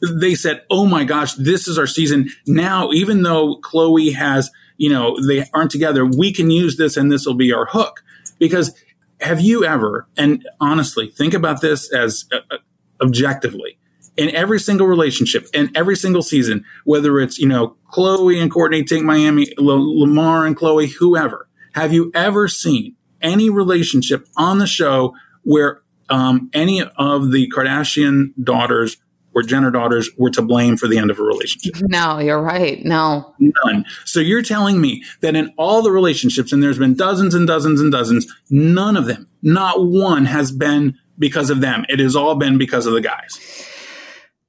[0.00, 2.30] they said, Oh my gosh, this is our season.
[2.46, 7.12] Now, even though Khloe has, you know, they aren't together, we can use this and
[7.12, 8.02] this will be our hook.
[8.38, 8.74] Because
[9.20, 12.56] have you ever, and honestly, think about this as uh, uh,
[13.02, 13.78] objectively,
[14.16, 18.86] in every single relationship in every single season, whether it's, you know, Khloe and Kourtney
[18.86, 24.66] take Miami, L- Lamar and Khloe, whoever, have you ever seen any relationship on the
[24.66, 28.96] show where um, any of the Kardashian daughters
[29.34, 31.76] or Jenner daughters were to blame for the end of a relationship?
[31.82, 32.84] No, you're right.
[32.84, 33.34] No.
[33.38, 33.84] None.
[34.04, 37.80] So you're telling me that in all the relationships, and there's been dozens and dozens
[37.80, 41.84] and dozens, none of them, not one has been because of them.
[41.88, 43.66] It has all been because of the guys.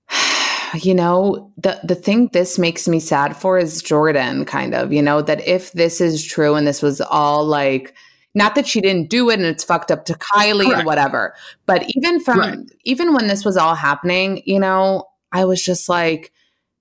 [0.82, 5.02] you know the the thing this makes me sad for is Jordyn kind of you
[5.02, 7.94] know that if this is true and this was all like
[8.34, 10.84] not that she didn't do it and it's fucked up to Kylie Correct.
[10.84, 12.60] or whatever but even from Right.
[12.84, 16.32] even when this was all happening you know I was just like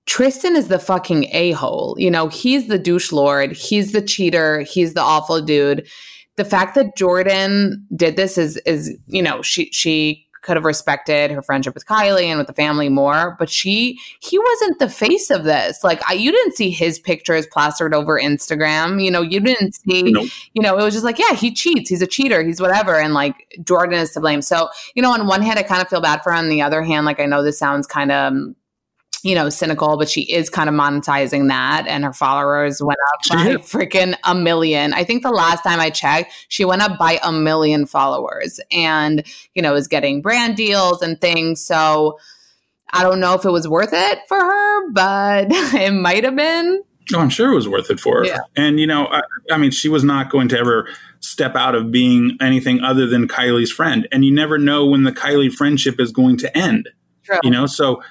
[0.05, 4.93] Tristan is the fucking a-hole you know he's the douche lord he's the cheater he's
[4.93, 5.87] the awful dude
[6.37, 11.31] the fact that Jordyn did this is is you know she she could have respected
[11.31, 15.29] her friendship with Kylie and with the family more, but she he wasn't the face
[15.29, 15.83] of this.
[15.83, 19.03] Like I, you didn't see his pictures plastered over Instagram.
[19.03, 20.03] You know, you didn't see.
[20.03, 20.29] Nope.
[20.53, 21.89] You know, it was just like, yeah, he cheats.
[21.89, 22.43] He's a cheater.
[22.43, 22.99] He's whatever.
[22.99, 24.41] And like Jordyn is to blame.
[24.41, 26.37] So you know, on one hand, I kind of feel bad for her.
[26.37, 28.33] On the other hand, like I know this sounds kind of
[29.23, 33.23] you know, cynical, but she is kind of monetizing that and her followers went up
[33.23, 34.93] She by freaking a million.
[34.93, 39.23] I think the last time I checked, she went up by a million followers and,
[39.53, 41.63] you know, is getting brand deals and things.
[41.65, 42.17] So
[42.91, 46.81] I don't know if it was worth it for her, but it might have been.
[47.13, 48.25] Oh, I'm sure it was worth it for her.
[48.25, 48.39] Yeah.
[48.55, 50.87] And, you know, I, I mean, she was not going to ever
[51.19, 54.07] step out of being anything other than Kylie's friend.
[54.11, 56.89] And you never know when the Kylie friendship is going to end.
[57.23, 57.39] True.
[57.43, 58.01] You know, so,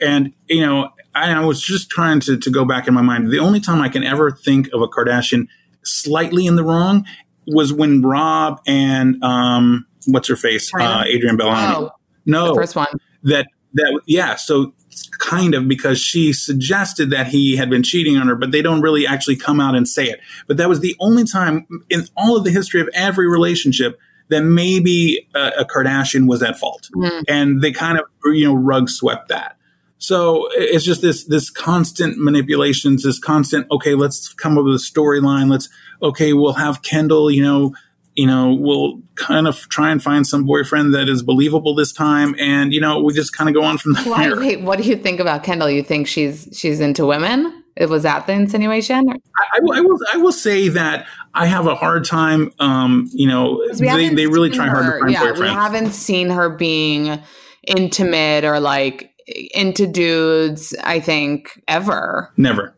[0.00, 3.30] and, you know, I, I was just trying to, to go back in my mind.
[3.30, 5.48] The only time I can ever think of a Kardashian
[5.84, 7.04] slightly in the wrong
[7.46, 10.70] was when Rob and, um, what's her face?
[10.74, 11.74] Uh, Adrian Bellamy.
[11.76, 11.90] Oh,
[12.26, 12.88] no, the first one.
[13.24, 14.72] that that yeah so
[15.18, 18.80] kind of because she suggested that he had been cheating on her but they don't
[18.80, 22.34] really actually come out and say it but that was the only time in all
[22.36, 27.24] of the history of every relationship that maybe a, a kardashian was at fault Mm.
[27.28, 29.57] and they kind of you know rug swept that
[29.98, 34.78] so it's just this this constant manipulations this constant okay let's come up with a
[34.78, 35.68] storyline let's
[36.02, 37.74] okay we'll have kendall you know
[38.14, 42.34] you know we'll kind of try and find some boyfriend that is believable this time
[42.38, 44.88] and you know we just kind of go on from Why, there wait, what do
[44.88, 45.70] you think about Kendall?
[45.70, 47.64] You think she's she's into women?
[47.76, 49.08] It was that the insinuation?
[49.08, 49.14] I,
[49.56, 53.28] I will- I will I will say that I have a hard time um you
[53.28, 57.20] know, they, they really try hard to her- find yeah, we haven't seen her being
[57.66, 59.12] intimate or like
[59.54, 60.74] into dudes.
[60.82, 62.74] I think ever, never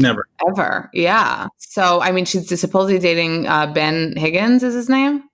[0.00, 0.90] never ever.
[0.92, 1.48] Yeah.
[1.58, 4.62] So I mean, she's supposedly dating uh, Ben Higgins.
[4.62, 5.24] Is his name?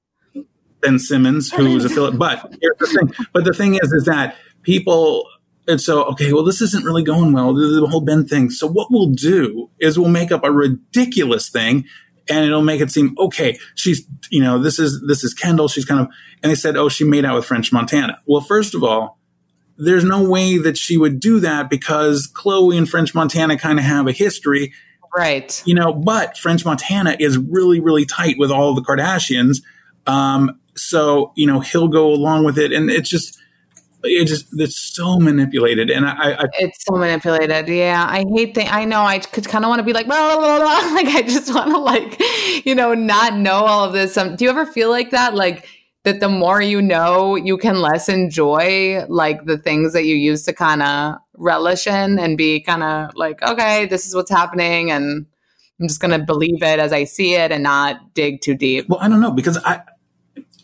[0.83, 2.19] Ben Simmons, who was a Philip.
[2.19, 3.27] But here's the thing.
[3.33, 5.29] But the thing is, is that people.
[5.69, 7.53] And so, okay, well, this isn't really going well.
[7.53, 8.51] The, the whole Ben thing.
[8.51, 11.87] So, what we'll do is we'll make up a ridiculous thing,
[12.29, 13.59] and it'll make it seem okay.
[13.75, 15.67] She's, you know, this is this is Kendall.
[15.67, 16.09] She's kind of,
[16.41, 18.21] and they said, oh, she made out with French Montana.
[18.27, 19.16] Well, first of all,
[19.79, 23.85] there's no way that she would do that because Khloe and French Montana kind of
[23.85, 24.73] have a history
[25.17, 25.63] Right.
[25.65, 29.63] you know, but French Montana is really, really tight with all the Kardashians.
[30.07, 32.71] Um, so, you know, he'll go along with it.
[32.71, 33.39] And it's just,
[34.03, 35.89] it just, it's so manipulated.
[35.91, 37.67] And I, I It's so manipulated.
[37.67, 38.71] Yeah, I hate that.
[38.71, 39.01] I know.
[39.01, 40.95] I could kind of want to be like, blah, blah, blah, blah.
[40.95, 42.21] like I just want to like,
[42.67, 44.19] you know, not know all of this.
[44.19, 45.35] Um, do you ever feel like that?
[45.35, 45.67] Like
[46.07, 50.45] that the more you know, you can less enjoy like the things that you used
[50.45, 54.93] to kind of relish in and be kind of like, okay, this is what's happening,
[54.93, 55.27] and
[55.81, 58.89] I'm just gonna believe it as I see it and not dig too deep.
[58.89, 59.83] well, I don't know because I,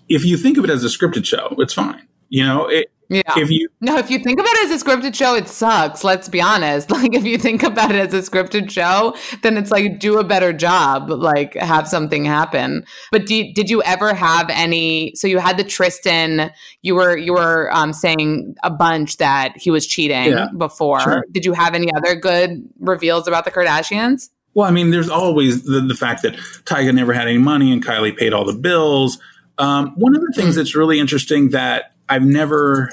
[0.09, 2.07] if you think of it as a scripted show, it's fine.
[2.29, 3.23] You know, it, Yeah.
[3.37, 6.03] if you, No, if you think about it as a scripted show, it sucks.
[6.05, 6.91] Let's be honest.
[7.03, 10.25] Like, if you think about it as a scripted show, then it's like do a
[10.25, 12.85] better job, like have something happen.
[13.11, 15.13] But do, did you ever have any?
[15.17, 16.51] So you had the Tristan.
[16.83, 21.01] You were you were um, saying a bunch that he was cheating Yeah, before.
[21.01, 21.25] sure.
[21.33, 24.31] Did you have any other good reveals about the Kardashians?
[24.55, 26.35] Well, I mean, there's always the, the fact that
[26.65, 29.19] Tyga never had any money and Kylie paid all the bills.
[29.59, 32.91] Um, one of the things that's really interesting that I've never,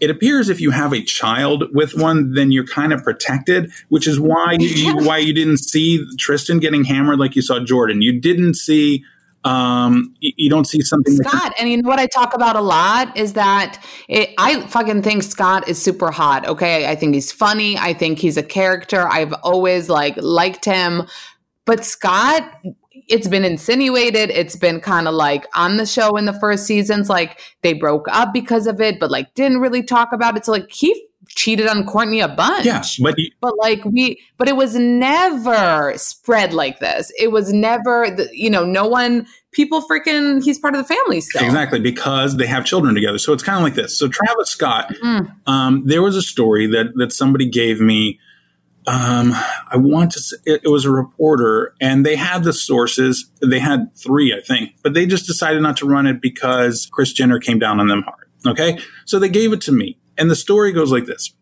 [0.00, 4.06] it appears if you have a child with one, then you're kind of protected, which
[4.06, 8.02] is why you, why you didn't see Tristan getting hammered like you saw Jordyn.
[8.02, 9.04] You didn't see,
[9.44, 11.16] um, you, you don't see something.
[11.16, 14.66] like- Scott, and you know what I talk about a lot is that it, I
[14.66, 16.46] fucking think Scott is super hot.
[16.48, 17.78] Okay, I think he's funny.
[17.78, 19.08] I think he's a character.
[19.08, 21.02] I've always like liked him,
[21.66, 22.60] but Scott,
[23.08, 27.08] it's been insinuated it's been kind of like on the show in the first seasons
[27.08, 30.52] like they broke up because of it but like didn't really talk about it so
[30.52, 32.66] like he cheated on Kourtney a bunch.
[32.66, 37.10] Yeah, but he, but like we but it was never spread like this.
[37.18, 41.20] It was never the, you know, no one people freaking he's part of the family
[41.20, 41.44] still.
[41.44, 43.18] Exactly, because they have children together.
[43.18, 43.98] So it's kind of like this.
[43.98, 45.34] So Travis Scott, Mm.
[45.46, 48.20] um, there was a story that that somebody gave me.
[48.86, 50.20] Um, I want to.
[50.20, 53.30] Say, it, it was a reporter, and they had the sources.
[53.40, 57.12] They had three, I think, but they just decided not to run it because Kris
[57.12, 58.28] Jenner came down on them hard.
[58.46, 61.32] Okay, so they gave it to me, and the story goes like this.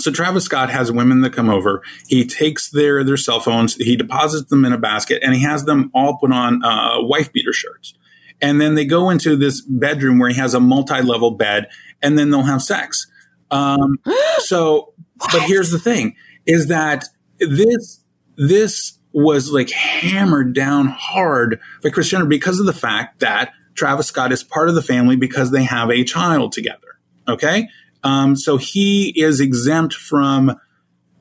[0.00, 1.82] So Travis Scott has women that come over.
[2.08, 5.64] He takes their their cell phones, he deposits them in a basket, and he has
[5.64, 7.94] them all put on uh, wife beater shirts.
[8.40, 11.68] And then they go into this bedroom where he has a multi level bed,
[12.02, 13.06] and then they'll have sex.
[13.50, 13.98] Um,
[14.38, 16.16] so, but here's the thing:
[16.46, 17.04] is that
[17.38, 18.00] this
[18.36, 24.06] this was like hammered down hard by Kris Jenner because of the fact that Travis
[24.06, 26.98] Scott is part of the family because they have a child together.
[27.28, 27.68] Okay.
[28.02, 30.58] Um, so he is exempt from,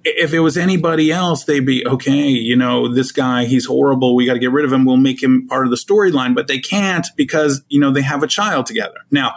[0.06, 4.16] if it was anybody else, they'd be, okay, you know, this guy, he's horrible.
[4.16, 4.86] We got to get rid of him.
[4.86, 8.24] We'll make him part of the storyline, but they can't because, you know, they have
[8.24, 9.00] a child together.
[9.12, 9.36] Now,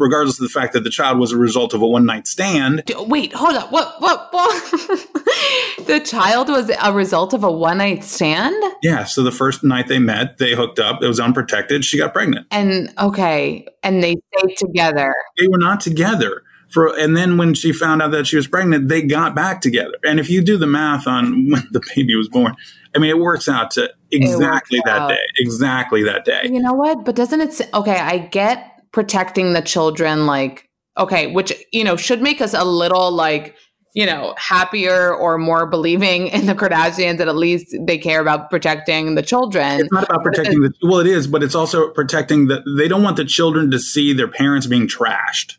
[0.00, 2.82] regardless of the fact that the child was a result of a one night stand.
[2.98, 3.70] Wait, hold up.
[3.70, 4.50] What what what
[5.86, 8.54] The child was a result of a one night stand?
[8.82, 9.04] Yeah.
[9.04, 11.02] So the first night they met, they hooked up.
[11.02, 11.84] It was unprotected.
[11.84, 12.46] She got pregnant.
[12.50, 15.14] And okay, and they stayed together.
[15.38, 16.42] They were not together.
[16.70, 19.94] For, and then when she found out that she was pregnant, they got back together.
[20.04, 22.54] And if you do the math on when the baby was born,
[22.94, 25.08] I mean, it works out to exactly that out.
[25.08, 25.18] day.
[25.38, 26.42] Exactly that day.
[26.44, 27.04] You know what?
[27.04, 30.68] But doesn't it okay, I get protecting the children like
[30.98, 33.56] okay, which you know should make us a little like
[33.94, 38.50] you know happier or more believing in the Kardashians that at least they care about
[38.50, 39.80] protecting the children.
[39.80, 42.62] It's not about protecting the well, it is, but it's also protecting the.
[42.76, 45.56] They don't want the children to see their parents being trashed.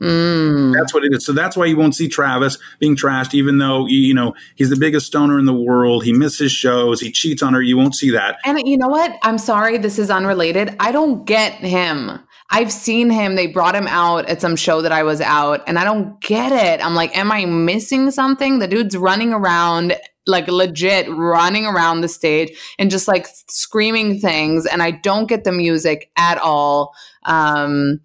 [0.00, 0.74] Mm.
[0.74, 1.26] That's what it is.
[1.26, 4.76] So that's why you won't see Travis being trashed, even though you know he's the
[4.76, 6.04] biggest stoner in the world.
[6.04, 7.00] He misses shows.
[7.00, 7.62] He cheats on her.
[7.62, 8.38] You won't see that.
[8.44, 9.18] And you know what?
[9.22, 10.76] I'm sorry, this is unrelated.
[10.78, 12.20] I don't get him.
[12.50, 13.34] I've seen him.
[13.34, 16.52] They brought him out at some show that I was out, and I don't get
[16.52, 16.84] it.
[16.84, 18.58] I'm like, am I missing something?
[18.58, 19.96] The dude's running around,
[20.26, 25.44] like legit running around the stage and just like screaming things, and I don't get
[25.44, 26.94] the music at all.
[27.24, 28.00] Um,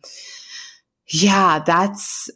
[1.14, 2.30] yeah, that's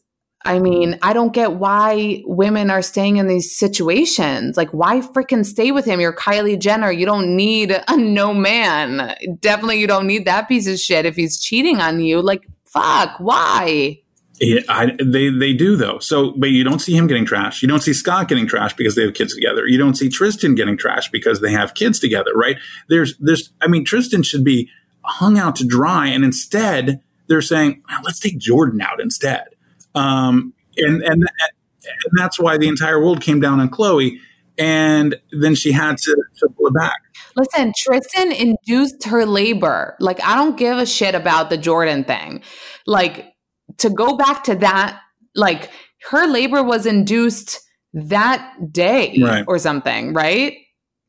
[0.46, 4.56] I mean, I don't get why women are staying in these situations.
[4.56, 6.00] Like, why freaking stay with him?
[6.00, 6.90] You're Kylie Jenner.
[6.90, 9.16] You don't need a no man.
[9.42, 12.22] Definitely, you don't need that piece of shit if he's cheating on you.
[12.22, 14.00] Like, fuck, why?
[14.40, 15.98] Yeah, I, they they do though.
[16.00, 17.64] So, but you don't see him getting trashed.
[17.64, 19.68] You don't see Scott getting trashed because they have kids together.
[19.68, 22.32] You don't see Tristan getting trashed because they have kids together.
[22.36, 22.58] Right?
[22.88, 23.52] There's there's.
[23.60, 24.70] I mean, Tristan should be
[25.04, 29.48] hung out to dry, and instead they're saying, let's take Jordyn out instead.
[29.96, 34.18] Um, and and and that's why the entire world came down on Khloe,
[34.58, 37.02] and then she had to, to pull it back.
[37.36, 39.96] Listen, Tristan induced her labor.
[40.00, 42.42] Like, I don't give a shit about the Jordyn thing.
[42.86, 43.34] Like,
[43.78, 45.00] to go back to that,
[45.36, 45.70] like,
[46.10, 47.62] her labor was induced
[47.94, 49.46] that day Right.
[49.48, 50.54] or something, right?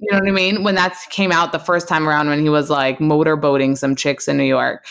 [0.01, 0.63] You know what I mean?
[0.63, 4.29] When that came out the first time around, when he was like motorboating some chicks
[4.29, 4.85] in New York.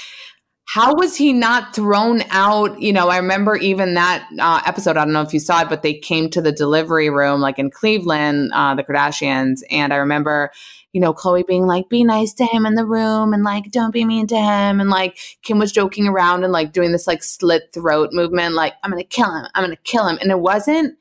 [0.70, 2.82] How was he not thrown out?
[2.82, 4.98] You know, I remember even that uh, episode.
[4.98, 7.58] I don't know if you saw it, but they came to the delivery room, like
[7.58, 9.62] in Cleveland, uh, the Kardashians.
[9.72, 10.52] And I remember,
[10.92, 13.94] you know, Khloe being like, be nice to him in the room and like, don't
[13.94, 14.82] be mean to him.
[14.82, 18.74] And like, Kim was joking around and like doing this like slit throat movement, like,
[18.84, 19.46] I'm going to kill him.
[19.56, 20.18] I'm going to kill him.
[20.22, 20.98] And it wasn't,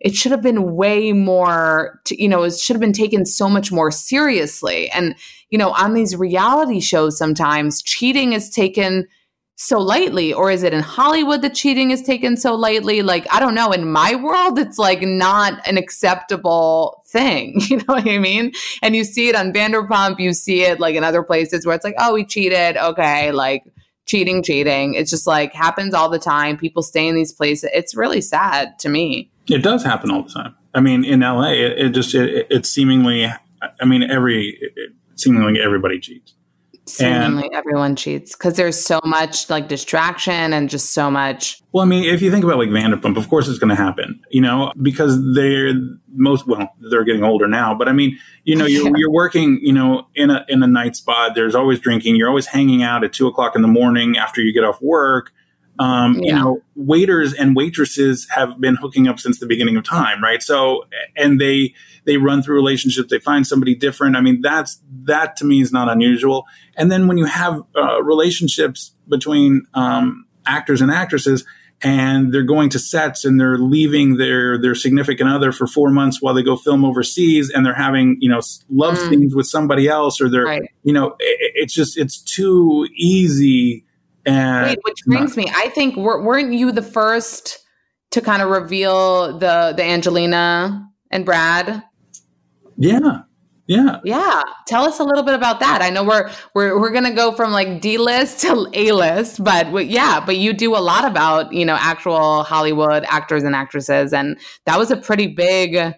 [0.00, 3.48] it should have been way more, to, you know, it should have been taken so
[3.48, 4.90] much more seriously.
[4.90, 5.14] And,
[5.50, 9.06] you know, on these reality shows, sometimes cheating is taken
[9.58, 13.00] so lightly, or is it in Hollywood that cheating is taken so lightly?
[13.00, 13.72] Like, I don't know.
[13.72, 17.60] In my world, it's like not an acceptable thing.
[17.68, 18.52] You know what I mean?
[18.82, 21.84] And you see it on Vanderpump, you see it like in other places where it's
[21.84, 22.76] like, oh, we cheated.
[22.76, 23.32] Okay.
[23.32, 23.64] Like,
[24.06, 24.94] cheating, cheating.
[24.94, 26.56] It's just like happens all the time.
[26.56, 27.70] People stay in these places.
[27.72, 29.30] It's really sad to me.
[29.48, 30.54] It does happen all the time.
[30.74, 33.26] I mean, in LA, it, it just it, it seemingly.
[33.26, 36.34] I mean, every it, seemingly everybody cheats.
[36.88, 41.60] Seemingly everyone cheats because there's so much like distraction and just so much.
[41.72, 44.20] Well, I mean, if you think about like Vanderpump, of course it's going to happen,
[44.30, 45.72] you know, because they're
[46.14, 47.74] most well, they're getting older now.
[47.74, 48.92] But I mean, you know, you're, Yeah.
[48.96, 51.34] you're working, you know, in a in a night spot.
[51.34, 52.14] There's always drinking.
[52.14, 55.32] You're always hanging out at two o'clock in the morning after you get off work.
[55.78, 60.22] Um, You know, waiters and waitresses have been hooking up since the beginning of time,
[60.22, 60.42] right?
[60.42, 60.84] So,
[61.16, 61.74] and they
[62.04, 63.10] they run through relationships.
[63.10, 64.16] They find somebody different.
[64.16, 66.46] I mean, that's that to me is not unusual.
[66.76, 71.44] And then when you have uh, relationships between um, actors and actresses,
[71.82, 76.22] and they're going to sets and they're leaving their their significant other for four months
[76.22, 79.08] while they go film overseas, and they're having you know love Mm.
[79.10, 80.70] scenes with somebody else, or they're Right.
[80.84, 83.84] you know, i- i- it's just it's too easy.
[84.26, 85.46] And Wait, which brings me.
[85.54, 87.58] I think were, weren't you the first
[88.10, 91.82] to kind of reveal the the Angelina and Brad?
[92.76, 93.22] yeah,
[93.66, 94.00] yeah.
[94.04, 95.80] Yeah, tell us a little bit about that.
[95.82, 99.72] I know we're we're we're gonna go from like D list to A list, but
[99.72, 104.12] we- yeah, but you do a lot about you know actual Hollywood actors and actresses,
[104.12, 105.94] and that was a pretty big,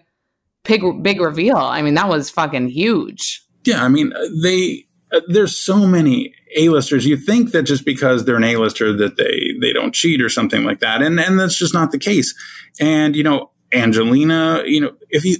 [0.63, 1.57] big big reveal.
[1.57, 3.43] I mean, that was fucking huge.
[3.65, 7.05] Yeah, I mean, they uh, there's so many A-listers.
[7.05, 10.63] You think that just because they're an A-lister that they they don't cheat or something
[10.63, 12.33] like that, and and that's just not the case.
[12.79, 15.37] And you know, Angelina, you know, if you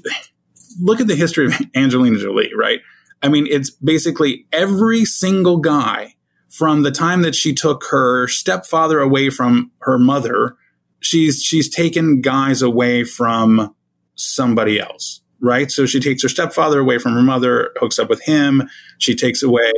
[0.80, 2.80] look at the history of Angelina Jolie, right?
[3.22, 6.16] I mean, it's basically every single guy
[6.50, 10.56] from the time that she took her stepfather away from her mother.
[11.00, 13.74] She's she's taken guys away from
[14.16, 15.72] somebody else, right?
[15.72, 18.70] So she takes her stepfather away from her mother, hooks up with him.
[18.98, 19.72] She takes away.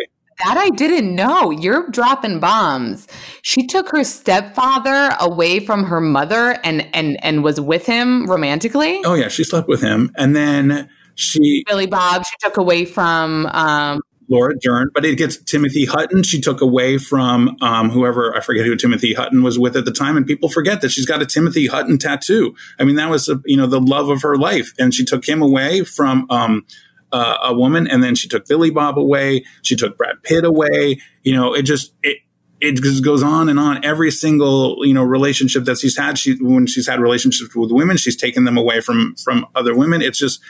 [0.45, 1.51] That I didn't know.
[1.51, 3.07] You're dropping bombs.
[3.43, 9.01] She took her stepfather away from her mother and and and was with him romantically.
[9.05, 12.25] Oh yeah, she slept with him, and then she Billy Bob.
[12.25, 14.01] She took away from um,
[14.31, 16.23] Laura Dern, but it gets Timothy Hutton.
[16.23, 19.91] She took away from um, whoever I forget who Timothy Hutton was with at the
[19.91, 22.55] time, and people forget that she's got a Timothy Hutton tattoo.
[22.79, 25.27] I mean, that was uh, you know the love of her life, and she took
[25.27, 26.65] him away from um,
[27.11, 29.43] uh, a woman, and then she took Billy Bob away.
[29.61, 30.99] She took Brad Pitt away.
[31.23, 32.19] You know, it just it
[32.59, 33.83] it just goes on and on.
[33.83, 37.97] Every single you know relationship that she's had, she when she's had relationships with women,
[37.97, 40.01] she's taken them away from from other women.
[40.01, 40.41] It's just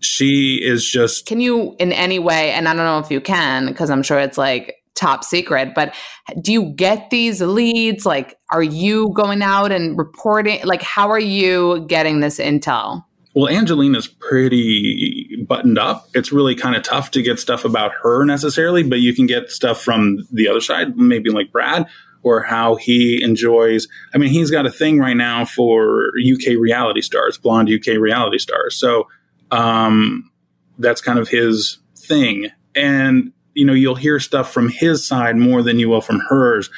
[0.00, 3.66] she is just Can you, in any way, and I don't know if you can,
[3.66, 5.94] because I'm sure it's like top secret, but
[6.40, 8.06] do you get these leads?
[8.06, 10.64] Like, are you going out and reporting?
[10.64, 13.04] Like, how are you getting this intel?
[13.36, 16.08] Well, Angelina's pretty buttoned up.
[16.14, 19.50] It's really kind of tough to get stuff about her necessarily, but you can get
[19.50, 21.86] stuff from the other side, maybe like Brad
[22.22, 23.88] or how he enjoys.
[24.14, 28.38] I mean, he's got a thing right now for UK reality stars, blonde UK reality
[28.38, 28.74] stars.
[28.74, 29.06] So
[29.50, 30.30] um,
[30.78, 32.48] that's kind of his thing.
[32.74, 36.70] And, you know, you'll hear stuff from his side more than you will from hers.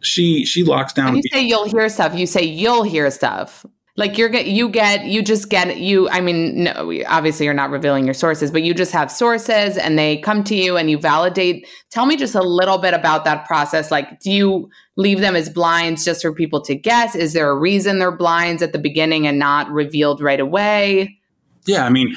[0.00, 1.12] She she locks down.
[1.12, 3.64] When you say you'll hear stuff, you say you'll hear stuff.
[3.96, 6.08] Like you're get you get you just get you.
[6.08, 9.98] I mean, no, obviously you're not revealing your sources, but you just have sources, and
[9.98, 11.66] they come to you and you validate.
[11.90, 13.90] Tell me just a little bit about that process.
[13.90, 17.14] Like, do you leave them as blinds just for people to guess?
[17.14, 21.18] Is there a reason they're blinds at the beginning and not revealed right away?
[21.66, 22.16] Yeah, I mean,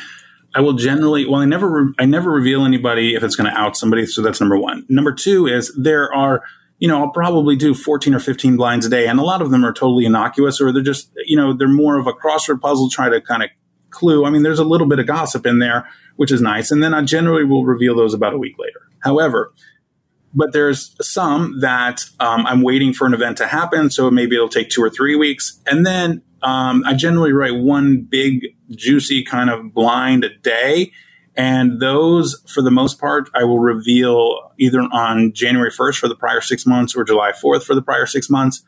[0.56, 1.26] I will generally.
[1.26, 4.06] Well, I never, re- I never reveal anybody if it's going to out somebody.
[4.06, 4.86] So that's number one.
[4.90, 6.44] Number two is there are,
[6.84, 9.52] you know, I'll probably do fourteen or fifteen blinds a day, and a lot of
[9.52, 12.90] them are totally innocuous, or they're just, you know, they're more of a crossword puzzle,
[12.90, 13.50] try to kind of
[13.90, 14.26] clue.
[14.26, 15.88] I mean, there's a little bit of gossip in there,
[16.18, 18.82] which is nice, and then I generally will reveal those about a week later.
[19.00, 19.54] However,
[20.34, 24.50] but there's some that um, I'm waiting for an event to happen, so maybe it'll
[24.50, 29.50] take two or three weeks, and then um, I generally write one big, juicy kind
[29.50, 30.92] of blind a day,
[31.36, 36.16] and those, for the most part, I will reveal either on January 1st for the
[36.16, 38.64] prior six months or July 4th for the prior six months,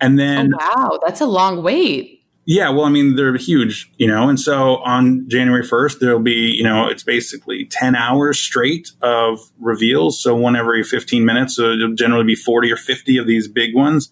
[0.00, 2.24] and then Oh, wow, that's a long wait.
[2.44, 6.50] yeah, well, I mean, they're huge, you know, and so on January 1st, there'll be,
[6.56, 10.20] you know, it's basically 10 hours straight of reveals.
[10.22, 11.56] So one every 15 minutes.
[11.56, 14.10] So it'll generally be 40 or 50 of these big ones.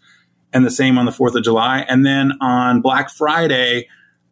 [0.53, 1.81] And the same on the 4th of July.
[1.89, 3.89] And then on Black Friday,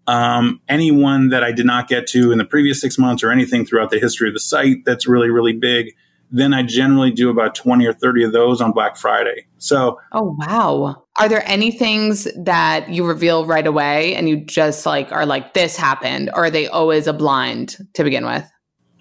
[0.06, 3.64] um, anyone that I did not get to in the previous six months or anything
[3.64, 5.94] throughout the history of the site that's really, really big,
[6.30, 9.46] then I generally do about 20 or 30 of those on Black Friday.
[9.58, 11.04] So, Oh wow.
[11.18, 15.54] Are there any things that you reveal right away and you just like are like
[15.54, 18.44] this happened or are they always a blind to begin with?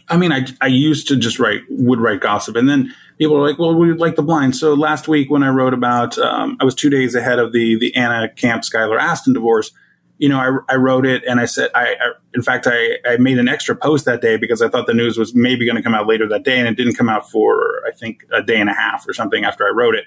[0.09, 2.55] I mean, I, I used to just write, would write gossip.
[2.55, 4.55] And then people were like, well, we like the blind.
[4.55, 7.77] So last week when I wrote about, um, I was two days ahead of the,
[7.79, 9.71] the Anna Camp Skylar Astin divorce.
[10.19, 13.17] You know, I, I wrote it and I said, I, I in fact, I, I
[13.17, 15.81] made an extra post that day because I thought the news was maybe going to
[15.81, 16.59] come out later that day.
[16.59, 19.43] And it didn't come out for, I think, a day and a half or something
[19.43, 20.05] after I wrote it.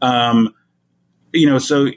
[0.00, 0.54] Um,
[1.32, 1.88] you know, so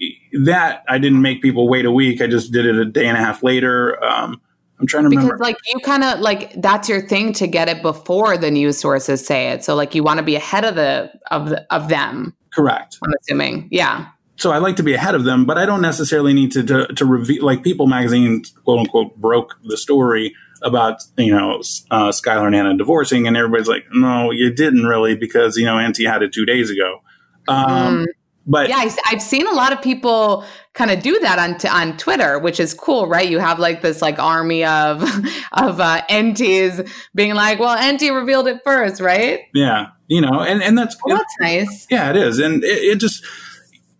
[0.44, 2.22] that I didn't make people wait a week.
[2.22, 4.02] I just did it a day and a half later.
[4.04, 4.42] Um,
[4.80, 5.34] I'm trying to remember.
[5.34, 8.78] Because like you kind of like that's your thing to get it before the news
[8.78, 9.64] sources say it.
[9.64, 12.36] So like you want to be ahead of the of the, of them.
[12.54, 12.98] Correct.
[13.04, 13.68] I'm assuming.
[13.72, 14.08] Yeah.
[14.38, 16.88] So I like to be ahead of them, but I don't necessarily need to to,
[16.88, 17.46] to reveal.
[17.46, 21.60] Like People Magazine, quote unquote, broke the story about you know
[21.92, 25.76] uh, Skylar and Anna divorcing, and everybody's like, "No, you didn't really," because you know
[25.76, 27.02] Enty had it two days ago.
[27.48, 28.06] Um, Mm.
[28.48, 31.68] But yeah, I, have seen a lot of people kind of do that on t-
[31.68, 33.28] on Twitter, which is cool, right?
[33.28, 35.02] You have like this like army of
[35.52, 40.62] of uh, NTs being like, "Well, Enty revealed it first, right?" yeah, you know, and
[40.62, 41.88] and that's Well, that's nice.
[41.90, 43.26] Yeah, it is, and it, it just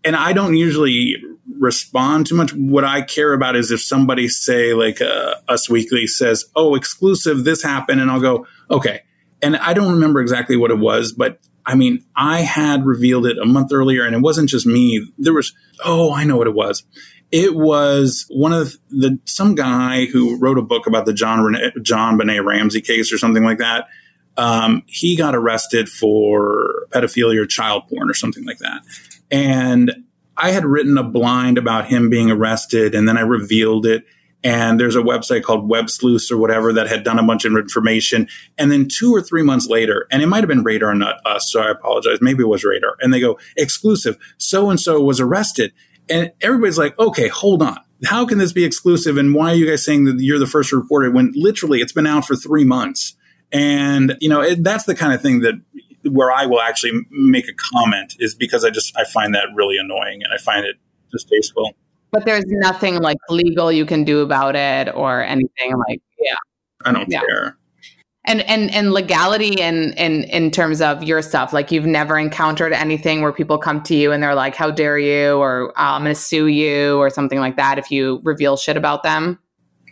[0.06, 1.16] and I don't usually
[1.60, 2.54] respond too much.
[2.54, 7.44] What I care about is if somebody say like uh, Us Weekly says, "Oh, exclusive,
[7.44, 9.02] this happened," and I'll go, "Okay."
[9.42, 13.38] And I don't remember exactly what it was, but I mean, I had revealed it
[13.38, 15.06] a month earlier, and it wasn't just me.
[15.18, 15.54] There was,
[15.84, 16.84] oh, I know what it was.
[17.32, 21.40] It was one of the some guy who wrote a book about the John
[21.80, 23.88] JonBenét Ramsey case or something like that.
[24.38, 28.82] Um, he got arrested for pedophilia or child porn or something like that.
[29.32, 29.92] And
[30.38, 34.04] I had written a blind about him being arrested, and then I revealed it.
[34.44, 38.28] And there's a website called Websleuths or whatever that had done a bunch of information.
[38.60, 41.52] And then two or three months later, and it might have been Radar, not us,
[41.52, 42.20] so I apologize.
[42.22, 42.96] Maybe it was Radar.
[43.02, 45.74] And they go, exclusive, so and so was arrested.
[46.10, 47.80] And everybody's like, okay, hold on.
[48.06, 49.18] How can this be exclusive?
[49.18, 51.82] And why are you guys saying that you're the first to report it when literally
[51.82, 53.16] it's been out for three months?
[53.52, 55.56] And, you know, it, that's the kind of thing that
[56.12, 59.78] where I will actually make a comment is because I just, I find that really
[59.78, 60.76] annoying and I find it
[61.12, 61.72] distasteful.
[62.12, 66.36] But there's nothing like legal you can do about it or anything like, yeah.
[66.86, 67.22] I don't Yeah.
[67.22, 67.58] care.
[68.28, 72.74] And and and legality and in, in terms of your stuff, like you've never encountered
[72.74, 76.16] anything where people come to you and they're like, "How dare you?" or "I'm going
[76.16, 79.38] to sue you" or something like that if you reveal shit about them.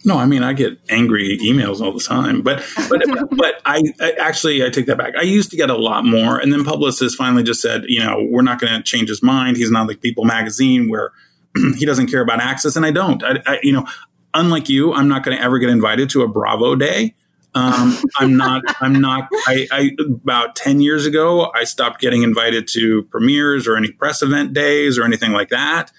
[0.05, 3.01] No, I mean I get angry emails all the time, but but
[3.31, 5.15] but I, I actually I take that back.
[5.15, 8.25] I used to get a lot more, and then publicists finally just said, you know,
[8.29, 9.57] we're not going to change his mind.
[9.57, 11.11] He's not like People Magazine where
[11.77, 13.23] he doesn't care about access, and I don't.
[13.23, 13.85] I, I you know,
[14.33, 17.15] unlike you, I'm not going to ever get invited to a Bravo day.
[17.55, 18.63] Um, I'm not.
[18.81, 19.29] I'm not.
[19.45, 24.21] I, I about ten years ago, I stopped getting invited to premieres or any press
[24.21, 25.91] event days or anything like that.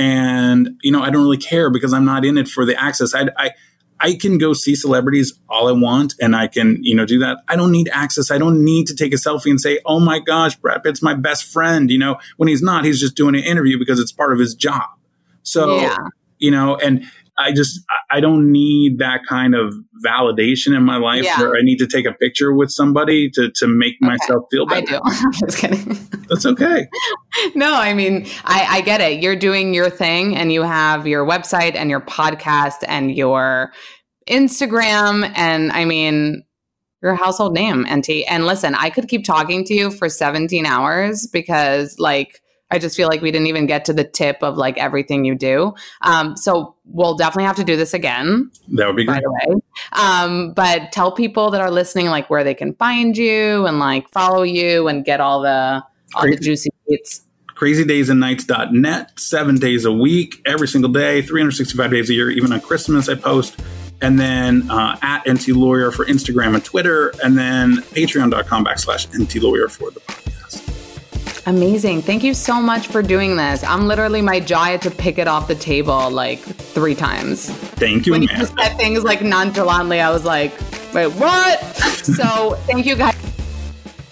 [0.00, 3.14] And you know, I don't really care because I'm not in it for the access.
[3.14, 3.50] I, I
[4.02, 7.42] I can go see celebrities all I want and I can, you know, do that.
[7.48, 8.30] I don't need access.
[8.30, 11.12] I don't need to take a selfie and say, oh my gosh, Brad Pitt's my
[11.12, 11.90] best friend.
[11.90, 14.54] You know, when he's not, he's just doing an interview because it's part of his
[14.54, 14.88] job.
[15.42, 15.96] So, Yeah.
[16.38, 17.04] you know, and
[17.40, 19.72] I just, I- I don't need that kind of
[20.04, 21.40] validation in my life Yeah.
[21.40, 24.80] where I need to take a picture with somebody to, to make myself feel I
[24.80, 24.86] better.
[24.96, 25.00] do.
[25.04, 25.96] I'm just kidding.
[26.28, 26.88] That's okay.
[27.54, 29.22] no, I mean, I, I get it.
[29.22, 33.72] You're doing your thing and you have your website and your podcast and your
[34.28, 35.30] Instagram.
[35.36, 36.44] And I mean,
[37.02, 38.24] you're household name, Enty.
[38.28, 42.39] And listen, I could keep talking to you for 17 hours because, like,
[42.70, 45.34] I just feel like we didn't even get to the tip of like everything you
[45.34, 45.74] do.
[46.02, 49.24] Um, so we'll definitely have to do this again That would be by great.
[49.24, 49.60] the way.
[49.92, 54.08] Um, but tell people that are listening like where they can find you and like
[54.10, 55.82] follow you and get all the
[56.14, 57.22] all the juicy bits.
[57.54, 63.08] crazydaysandnights.net, seven days a week, every single day, 365 days a year, even on Christmas,
[63.08, 63.60] I post.
[64.02, 69.42] And then uh, at Enty Lawyer for Instagram and Twitter, and then patreon.com backslash Enty
[69.42, 70.39] Lawyer for the podcast.
[71.46, 72.02] Amazing.
[72.02, 73.64] Thank you so much for doing this.
[73.64, 77.50] I'm literally my jaw had to pick it off the table like three times.
[77.50, 80.52] Thank you, When you just said things like nonchalantly, I was like,
[80.92, 81.60] wait, what?
[82.02, 83.16] so thank you guys.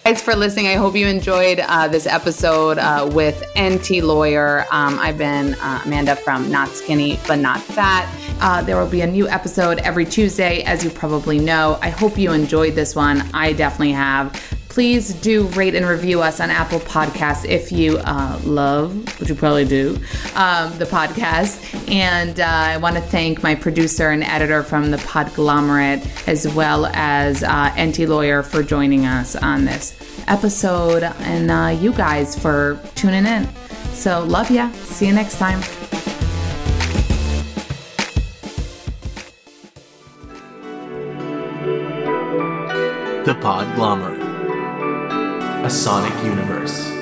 [0.04, 0.68] Guys, for listening.
[0.68, 4.64] I hope you enjoyed uh, this episode uh, with Enty Lawyer.
[4.70, 8.08] Um, I've been uh, Amanda from Not Skinny But Not Fat.
[8.40, 11.78] Uh, there will be a new episode every Tuesday, as you probably know.
[11.82, 13.20] I hope you enjoyed this one.
[13.34, 14.32] I definitely have.
[14.78, 19.34] Please do rate and review us on Apple Podcasts if you uh, love, which you
[19.34, 19.98] probably do,
[20.36, 21.90] um, the podcast.
[21.90, 26.86] And uh, I want to thank my producer and editor from the Podglomerate, as well
[26.94, 32.80] as uh, Enty Lawyer for joining us on this episode, and uh, you guys for
[32.94, 33.48] tuning in.
[33.94, 34.70] So, love ya.
[34.70, 35.58] See you next time.
[43.24, 44.17] The Podglomerate.
[45.64, 46.97] A Sonic Universe.